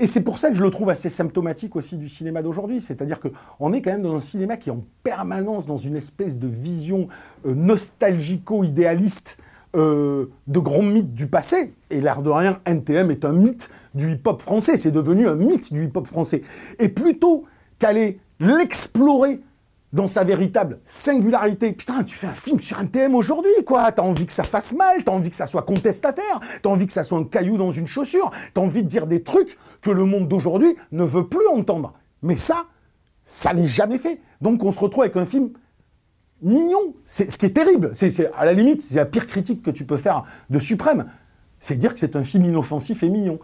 Et 0.00 0.06
c'est 0.06 0.22
pour 0.22 0.38
ça 0.38 0.50
que 0.50 0.54
je 0.54 0.62
le 0.62 0.70
trouve 0.70 0.90
assez 0.90 1.08
symptomatique 1.08 1.74
aussi 1.74 1.96
du 1.96 2.08
cinéma 2.08 2.42
d'aujourd'hui. 2.42 2.80
C'est-à-dire 2.80 3.18
qu'on 3.18 3.72
est 3.72 3.82
quand 3.82 3.92
même 3.92 4.02
dans 4.02 4.14
un 4.14 4.20
cinéma 4.20 4.56
qui 4.56 4.68
est 4.68 4.72
en 4.72 4.84
permanence 5.02 5.66
dans 5.66 5.78
une 5.78 5.96
espèce 5.96 6.38
de 6.38 6.46
vision 6.46 7.08
euh, 7.46 7.54
nostalgico-idéaliste 7.54 9.38
euh, 9.78 10.30
de 10.48 10.58
grands 10.58 10.82
mythes 10.82 11.14
du 11.14 11.28
passé. 11.28 11.74
Et 11.90 12.00
l'air 12.00 12.20
de 12.22 12.30
rien, 12.30 12.60
NTM 12.66 13.10
est 13.10 13.24
un 13.24 13.32
mythe 13.32 13.70
du 13.94 14.12
hip-hop 14.12 14.42
français. 14.42 14.76
C'est 14.76 14.90
devenu 14.90 15.28
un 15.28 15.36
mythe 15.36 15.72
du 15.72 15.84
hip-hop 15.84 16.06
français. 16.06 16.42
Et 16.78 16.88
plutôt 16.88 17.44
qu'aller 17.78 18.18
l'explorer 18.40 19.40
dans 19.92 20.06
sa 20.06 20.24
véritable 20.24 20.80
singularité. 20.84 21.72
Putain, 21.72 22.02
tu 22.02 22.14
fais 22.14 22.26
un 22.26 22.32
film 22.32 22.60
sur 22.60 22.78
NTM 22.80 23.14
aujourd'hui, 23.14 23.52
quoi. 23.64 23.90
T'as 23.92 24.02
envie 24.02 24.26
que 24.26 24.32
ça 24.32 24.44
fasse 24.44 24.74
mal, 24.74 25.04
t'as 25.04 25.12
envie 25.12 25.30
que 25.30 25.36
ça 25.36 25.46
soit 25.46 25.62
contestataire, 25.62 26.40
t'as 26.62 26.68
envie 26.68 26.86
que 26.86 26.92
ça 26.92 27.04
soit 27.04 27.18
un 27.18 27.24
caillou 27.24 27.56
dans 27.56 27.70
une 27.70 27.86
chaussure, 27.86 28.30
t'as 28.52 28.60
envie 28.60 28.82
de 28.82 28.88
dire 28.88 29.06
des 29.06 29.22
trucs 29.22 29.56
que 29.80 29.90
le 29.90 30.04
monde 30.04 30.28
d'aujourd'hui 30.28 30.76
ne 30.92 31.04
veut 31.04 31.26
plus 31.26 31.46
entendre. 31.46 31.94
Mais 32.22 32.36
ça, 32.36 32.66
ça 33.24 33.54
n'est 33.54 33.66
jamais 33.66 33.98
fait. 33.98 34.20
Donc 34.40 34.62
on 34.64 34.72
se 34.72 34.80
retrouve 34.80 35.04
avec 35.04 35.16
un 35.16 35.26
film 35.26 35.50
mignon. 36.42 36.94
C'est 37.04 37.30
ce 37.30 37.38
qui 37.38 37.46
est 37.46 37.52
terrible. 37.52 37.90
C'est 37.92 38.32
à 38.34 38.44
la 38.44 38.52
limite, 38.52 38.82
c'est 38.82 38.96
la 38.96 39.06
pire 39.06 39.26
critique 39.26 39.62
que 39.62 39.70
tu 39.70 39.84
peux 39.84 39.96
faire 39.96 40.24
de 40.50 40.58
Suprême. 40.58 41.10
C'est 41.60 41.76
dire 41.76 41.94
que 41.94 42.00
c'est 42.00 42.16
un 42.16 42.24
film 42.24 42.44
inoffensif 42.44 43.02
et 43.02 43.08
mignon. 43.08 43.38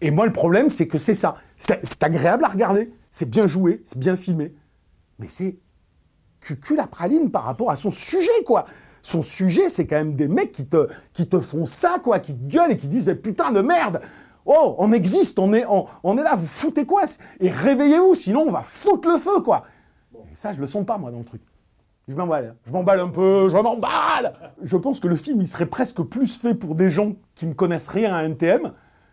Et 0.00 0.10
moi, 0.10 0.26
le 0.26 0.32
problème, 0.32 0.70
c'est 0.70 0.86
que 0.86 0.98
c'est 0.98 1.14
ça. 1.14 1.36
C'est 1.56 2.02
agréable 2.02 2.44
à 2.44 2.48
regarder. 2.48 2.92
C'est 3.10 3.28
bien 3.28 3.46
joué, 3.46 3.80
c'est 3.84 3.98
bien 3.98 4.16
filmé. 4.16 4.54
Mais 5.18 5.28
c'est 5.28 5.58
cucul 6.40 6.76
la 6.76 6.86
praline 6.86 7.30
par 7.30 7.44
rapport 7.44 7.70
à 7.70 7.76
son 7.76 7.90
sujet, 7.90 8.44
quoi. 8.44 8.66
Son 9.02 9.22
sujet, 9.22 9.68
c'est 9.68 9.86
quand 9.86 9.96
même 9.96 10.14
des 10.14 10.28
mecs 10.28 10.52
qui 10.52 10.66
te, 10.66 10.88
qui 11.12 11.28
te 11.28 11.40
font 11.40 11.64
ça, 11.64 11.96
quoi, 12.02 12.18
qui 12.18 12.34
te 12.34 12.52
gueulent 12.52 12.72
et 12.72 12.76
qui 12.76 12.88
disent, 12.88 13.06
Mais 13.06 13.14
putain 13.14 13.52
de 13.52 13.60
merde 13.60 14.00
Oh, 14.44 14.76
on 14.78 14.92
existe, 14.92 15.40
on 15.40 15.52
est, 15.52 15.64
on, 15.66 15.86
on 16.04 16.16
est 16.18 16.22
là, 16.22 16.36
vous 16.36 16.46
foutez 16.46 16.86
quoi? 16.86 17.02
Et 17.40 17.50
réveillez-vous, 17.50 18.14
sinon 18.14 18.44
on 18.46 18.52
va 18.52 18.62
foutre 18.62 19.08
le 19.08 19.16
feu, 19.16 19.40
quoi. 19.40 19.64
Et 20.14 20.34
ça, 20.34 20.52
je 20.52 20.60
le 20.60 20.66
sens 20.68 20.86
pas, 20.86 20.98
moi, 20.98 21.10
dans 21.10 21.18
le 21.18 21.24
truc. 21.24 21.42
Je 22.08 22.14
m'emballe, 22.14 22.54
je 22.64 22.70
m'emballe 22.70 23.00
un 23.00 23.08
peu, 23.08 23.48
je 23.48 23.56
m'emballe. 23.56 24.32
Je 24.62 24.76
pense 24.76 25.00
que 25.00 25.08
le 25.08 25.16
film, 25.16 25.40
il 25.40 25.48
serait 25.48 25.66
presque 25.66 26.02
plus 26.02 26.38
fait 26.38 26.54
pour 26.54 26.76
des 26.76 26.88
gens 26.88 27.14
qui 27.34 27.48
ne 27.48 27.52
connaissent 27.52 27.88
rien 27.88 28.14
à 28.14 28.22
NTM, 28.22 28.70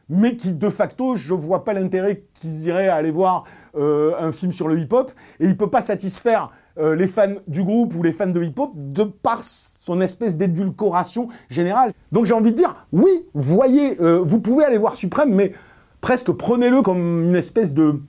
mais 0.09 0.35
qui, 0.35 0.53
de 0.53 0.69
facto, 0.69 1.15
je 1.15 1.33
vois 1.33 1.63
pas 1.63 1.73
l'intérêt 1.73 2.23
qu'ils 2.35 2.67
iraient 2.67 2.89
à 2.89 2.95
aller 2.95 3.09
voir 3.09 3.45
euh, 3.75 4.13
un 4.19 4.31
film 4.31 4.51
sur 4.51 4.67
le 4.67 4.77
hip-hop, 4.77 5.11
et 5.39 5.47
il 5.47 5.57
peut 5.57 5.71
pas 5.71 5.81
satisfaire 5.81 6.51
euh, 6.77 6.95
les 6.95 7.07
fans 7.07 7.33
du 7.47 7.63
groupe 7.63 7.95
ou 7.95 8.03
les 8.03 8.11
fans 8.11 8.27
de 8.27 8.43
hip-hop 8.43 8.73
de 8.75 9.05
par 9.05 9.43
son 9.43 9.99
espèce 9.99 10.37
d'édulcoration 10.37 11.29
générale. 11.49 11.93
Donc 12.11 12.27
j'ai 12.27 12.35
envie 12.35 12.51
de 12.51 12.57
dire, 12.57 12.85
oui, 12.91 13.25
voyez, 13.33 13.99
euh, 14.01 14.21
vous 14.23 14.39
pouvez 14.39 14.65
aller 14.65 14.77
voir 14.77 14.95
Suprême, 14.95 15.33
mais 15.33 15.53
presque 15.99 16.31
prenez-le 16.31 16.83
comme 16.83 17.23
une 17.23 17.35
espèce 17.35 17.73
de, 17.73 17.99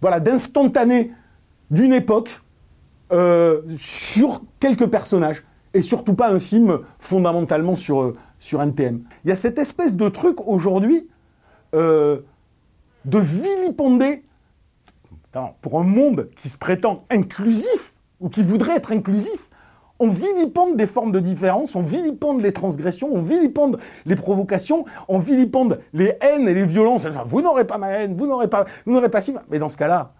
voilà, 0.00 0.20
d'instantané 0.20 1.12
d'une 1.70 1.92
époque, 1.92 2.40
euh, 3.12 3.62
sur 3.76 4.42
quelques 4.58 4.86
personnages 4.86 5.44
et 5.74 5.82
surtout 5.82 6.14
pas 6.14 6.30
un 6.30 6.38
film 6.38 6.80
fondamentalement 6.98 7.74
sur, 7.74 8.02
euh, 8.02 8.16
sur 8.38 8.62
NTM. 8.62 9.02
Il 9.24 9.28
y 9.28 9.32
a 9.32 9.36
cette 9.36 9.58
espèce 9.58 9.96
de 9.96 10.08
truc 10.08 10.46
aujourd'hui 10.46 11.08
euh, 11.74 12.20
de 13.04 13.18
vilipender 13.18 14.22
pour 15.60 15.80
un 15.80 15.84
monde 15.84 16.26
qui 16.36 16.48
se 16.48 16.58
prétend 16.58 17.04
inclusif 17.10 17.94
ou 18.20 18.28
qui 18.28 18.42
voudrait 18.42 18.76
être 18.76 18.92
inclusif. 18.92 19.50
On 19.98 20.08
vilipende 20.08 20.76
des 20.76 20.86
formes 20.86 21.12
de 21.12 21.20
différence, 21.20 21.76
on 21.76 21.82
vilipende 21.82 22.40
les 22.40 22.52
transgressions, 22.52 23.08
on 23.12 23.22
vilipende 23.22 23.78
les 24.04 24.16
provocations, 24.16 24.84
on 25.08 25.18
vilipende 25.18 25.80
les 25.92 26.16
haines 26.20 26.48
et 26.48 26.54
les 26.54 26.66
violences. 26.66 27.06
Vous 27.26 27.40
n'aurez 27.40 27.66
pas 27.66 27.78
ma 27.78 27.88
haine, 27.88 28.14
vous 28.14 28.26
n'aurez 28.26 28.48
pas, 28.48 28.64
vous 28.84 28.92
n'aurez 28.92 29.10
pas 29.10 29.20
si. 29.20 29.34
Mais 29.50 29.58
dans 29.58 29.68
ce 29.68 29.76
cas-là, 29.76 30.12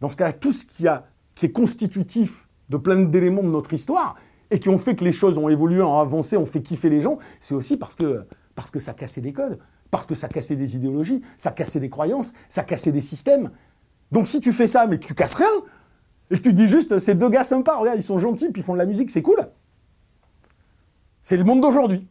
dans 0.00 0.10
ce 0.10 0.16
cas-là, 0.16 0.32
tout 0.32 0.52
ce 0.52 0.64
qui, 0.64 0.88
a, 0.88 1.04
qui 1.40 1.46
est 1.46 1.52
constitutif 1.52 2.46
de 2.68 2.76
plein 2.76 2.96
d'éléments 2.96 3.42
de 3.42 3.48
notre 3.48 3.72
histoire 3.72 4.14
et 4.50 4.58
qui 4.58 4.68
ont 4.68 4.76
fait 4.76 4.94
que 4.94 5.04
les 5.04 5.12
choses 5.12 5.38
ont 5.38 5.48
évolué, 5.48 5.80
ont 5.80 5.98
avancé, 5.98 6.36
ont 6.36 6.44
fait 6.44 6.60
kiffer 6.60 6.90
les 6.90 7.00
gens, 7.00 7.16
c'est 7.40 7.54
aussi 7.54 7.78
parce 7.78 7.94
que, 7.94 8.26
parce 8.54 8.70
que 8.70 8.78
ça 8.78 8.92
cassait 8.92 9.22
des 9.22 9.32
codes, 9.32 9.58
parce 9.90 10.04
que 10.04 10.14
ça 10.14 10.28
cassait 10.28 10.54
des 10.54 10.76
idéologies, 10.76 11.22
ça 11.38 11.50
cassait 11.50 11.80
des 11.80 11.88
croyances, 11.88 12.34
ça 12.50 12.62
cassait 12.62 12.92
des 12.92 13.00
systèmes. 13.00 13.52
Donc 14.12 14.28
si 14.28 14.40
tu 14.40 14.52
fais 14.52 14.66
ça, 14.66 14.86
mais 14.86 14.98
que 14.98 15.06
tu 15.06 15.14
casses 15.14 15.32
rien, 15.32 15.46
et 16.30 16.36
que 16.36 16.42
tu 16.42 16.52
dis 16.52 16.68
juste, 16.68 16.98
ces 16.98 17.14
deux 17.14 17.30
gars 17.30 17.42
sympas, 17.42 17.78
regarde, 17.78 17.98
ils 17.98 18.02
sont 18.02 18.18
gentils, 18.18 18.50
puis 18.50 18.60
ils 18.60 18.64
font 18.64 18.74
de 18.74 18.78
la 18.78 18.86
musique, 18.86 19.10
c'est 19.10 19.22
cool. 19.22 19.38
C'est 21.22 21.38
le 21.38 21.44
monde 21.44 21.62
d'aujourd'hui. 21.62 22.06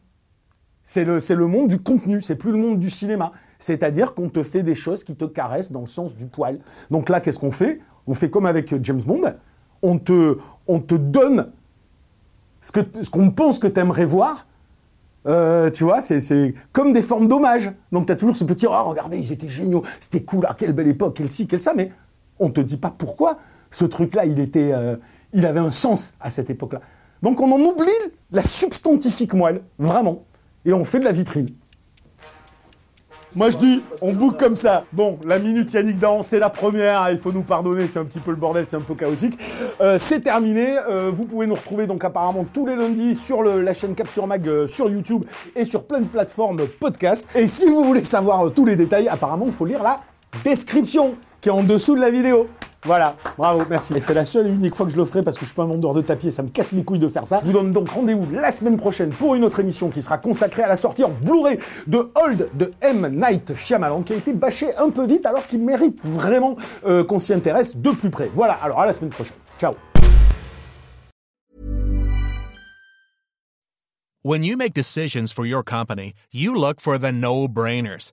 C'est 0.82 1.04
le, 1.04 1.18
le 1.18 1.46
monde 1.46 1.68
du 1.68 1.78
contenu, 1.78 2.20
c'est 2.20 2.34
plus 2.34 2.50
le 2.50 2.58
monde 2.58 2.80
du 2.80 2.90
cinéma. 2.90 3.30
C'est-à-dire 3.60 4.14
qu'on 4.14 4.28
te 4.28 4.42
fait 4.42 4.64
des 4.64 4.74
choses 4.74 5.04
qui 5.04 5.14
te 5.14 5.26
caressent 5.26 5.70
dans 5.70 5.82
le 5.82 5.86
sens 5.86 6.16
du 6.16 6.26
poil. 6.26 6.58
Donc 6.90 7.08
là, 7.08 7.20
qu'est-ce 7.20 7.38
qu'on 7.38 7.52
fait? 7.52 7.80
On 8.10 8.14
fait 8.14 8.28
comme 8.28 8.44
avec 8.44 8.74
James 8.82 9.00
Bond. 9.06 9.34
On 9.82 9.96
te, 9.98 10.36
on 10.66 10.80
te 10.80 10.96
donne 10.96 11.52
ce, 12.60 12.72
que, 12.72 12.80
ce 13.00 13.08
qu'on 13.08 13.30
pense 13.30 13.60
que 13.60 13.68
tu 13.68 13.78
aimerais 13.78 14.04
voir. 14.04 14.48
Euh, 15.26 15.70
tu 15.70 15.84
vois, 15.84 16.00
c'est, 16.00 16.54
comme 16.72 16.92
des 16.92 17.02
formes 17.02 17.28
d'hommage. 17.28 17.70
Donc 17.92 18.06
tu 18.06 18.12
as 18.12 18.16
toujours 18.16 18.34
ce 18.34 18.42
petit, 18.42 18.66
oh, 18.66 18.84
regardez, 18.84 19.16
ils 19.16 19.32
étaient 19.32 19.48
géniaux, 19.48 19.84
c'était 20.00 20.24
cool, 20.24 20.44
ah, 20.48 20.56
quelle 20.58 20.72
belle 20.72 20.88
époque, 20.88 21.14
quelle 21.14 21.30
ci, 21.30 21.46
quelle 21.46 21.62
ça, 21.62 21.72
mais 21.76 21.92
on 22.40 22.50
te 22.50 22.60
dit 22.60 22.78
pas 22.78 22.90
pourquoi 22.90 23.38
ce 23.70 23.84
truc-là, 23.84 24.24
il 24.24 24.50
euh, 24.56 24.96
il 25.32 25.46
avait 25.46 25.60
un 25.60 25.70
sens 25.70 26.14
à 26.20 26.30
cette 26.30 26.50
époque-là. 26.50 26.80
Donc 27.22 27.40
on 27.40 27.52
en 27.52 27.60
oublie 27.60 27.92
la 28.32 28.42
substantifique 28.42 29.34
moelle, 29.34 29.62
vraiment, 29.78 30.24
et 30.64 30.72
on 30.72 30.84
fait 30.84 30.98
de 30.98 31.04
la 31.04 31.12
vitrine. 31.12 31.48
Moi 33.36 33.50
je 33.50 33.58
dis, 33.58 33.82
on 34.02 34.12
boucle 34.12 34.36
comme 34.36 34.56
ça. 34.56 34.82
Bon, 34.92 35.16
la 35.24 35.38
minute 35.38 35.72
Yannick 35.72 36.00
Dan, 36.00 36.22
c'est 36.24 36.40
la 36.40 36.50
première, 36.50 37.10
il 37.12 37.18
faut 37.18 37.30
nous 37.30 37.42
pardonner, 37.42 37.86
c'est 37.86 38.00
un 38.00 38.04
petit 38.04 38.18
peu 38.18 38.32
le 38.32 38.36
bordel, 38.36 38.66
c'est 38.66 38.76
un 38.76 38.80
peu 38.80 38.94
chaotique. 38.94 39.38
Euh, 39.80 39.98
c'est 39.98 40.18
terminé, 40.18 40.76
euh, 40.88 41.12
vous 41.14 41.26
pouvez 41.26 41.46
nous 41.46 41.54
retrouver 41.54 41.86
donc 41.86 42.02
apparemment 42.02 42.44
tous 42.44 42.66
les 42.66 42.74
lundis 42.74 43.14
sur 43.14 43.44
la 43.44 43.72
chaîne 43.72 43.94
Capture 43.94 44.26
Mag 44.26 44.48
euh, 44.48 44.66
sur 44.66 44.90
YouTube 44.90 45.24
et 45.54 45.64
sur 45.64 45.84
plein 45.84 46.00
de 46.00 46.06
plateformes 46.06 46.66
podcast. 46.80 47.28
Et 47.36 47.46
si 47.46 47.68
vous 47.68 47.84
voulez 47.84 48.02
savoir 48.02 48.52
tous 48.52 48.64
les 48.64 48.74
détails, 48.74 49.08
apparemment 49.08 49.46
il 49.46 49.52
faut 49.52 49.66
lire 49.66 49.82
la 49.82 50.00
description 50.42 51.14
qui 51.40 51.50
est 51.50 51.52
en 51.52 51.62
dessous 51.62 51.94
de 51.94 52.00
la 52.00 52.10
vidéo. 52.10 52.46
Voilà, 52.84 53.14
bravo, 53.36 53.62
merci. 53.68 53.92
Et 53.94 54.00
c'est 54.00 54.14
la 54.14 54.24
seule 54.24 54.46
et 54.46 54.50
unique 54.50 54.74
fois 54.74 54.86
que 54.86 54.92
je 54.92 54.96
le 54.96 55.04
ferai 55.04 55.22
parce 55.22 55.36
que 55.36 55.42
je 55.42 55.46
suis 55.46 55.54
pas 55.54 55.64
un 55.64 55.66
vendeur 55.66 55.92
de 55.92 56.00
tapis 56.00 56.28
et 56.28 56.30
ça 56.30 56.42
me 56.42 56.48
casse 56.48 56.72
les 56.72 56.82
couilles 56.82 56.98
de 56.98 57.08
faire 57.08 57.26
ça. 57.26 57.40
Je 57.40 57.46
vous 57.46 57.52
donne 57.52 57.72
donc 57.72 57.90
rendez-vous 57.90 58.26
la 58.32 58.50
semaine 58.50 58.78
prochaine 58.78 59.10
pour 59.10 59.34
une 59.34 59.44
autre 59.44 59.60
émission 59.60 59.90
qui 59.90 60.00
sera 60.00 60.16
consacrée 60.16 60.62
à 60.62 60.68
la 60.68 60.76
sortie 60.76 61.04
en 61.04 61.10
Blu-ray 61.10 61.58
de 61.86 62.10
Hold 62.14 62.48
de 62.54 62.70
M. 62.80 63.08
Night 63.14 63.54
Shyamalan 63.54 64.02
qui 64.02 64.14
a 64.14 64.16
été 64.16 64.32
bâché 64.32 64.74
un 64.78 64.88
peu 64.88 65.06
vite 65.06 65.26
alors 65.26 65.44
qu'il 65.44 65.60
mérite 65.60 66.00
vraiment 66.02 66.56
euh, 66.86 67.04
qu'on 67.04 67.18
s'y 67.18 67.34
intéresse 67.34 67.76
de 67.76 67.90
plus 67.90 68.08
près. 68.08 68.30
Voilà, 68.34 68.54
alors 68.54 68.80
à 68.80 68.86
la 68.86 68.94
semaine 68.94 69.10
prochaine. 69.10 69.36
Ciao. 69.58 69.72
When 74.22 74.44
you 74.44 74.56
make 74.56 74.74
decisions 74.74 75.32
for 75.32 75.46
your 75.46 75.62
company, 75.62 76.12
you 76.30 76.54
look 76.54 76.80
for 76.80 76.98
the 76.98 77.10
no 77.10 77.48
brainers. 77.48 78.12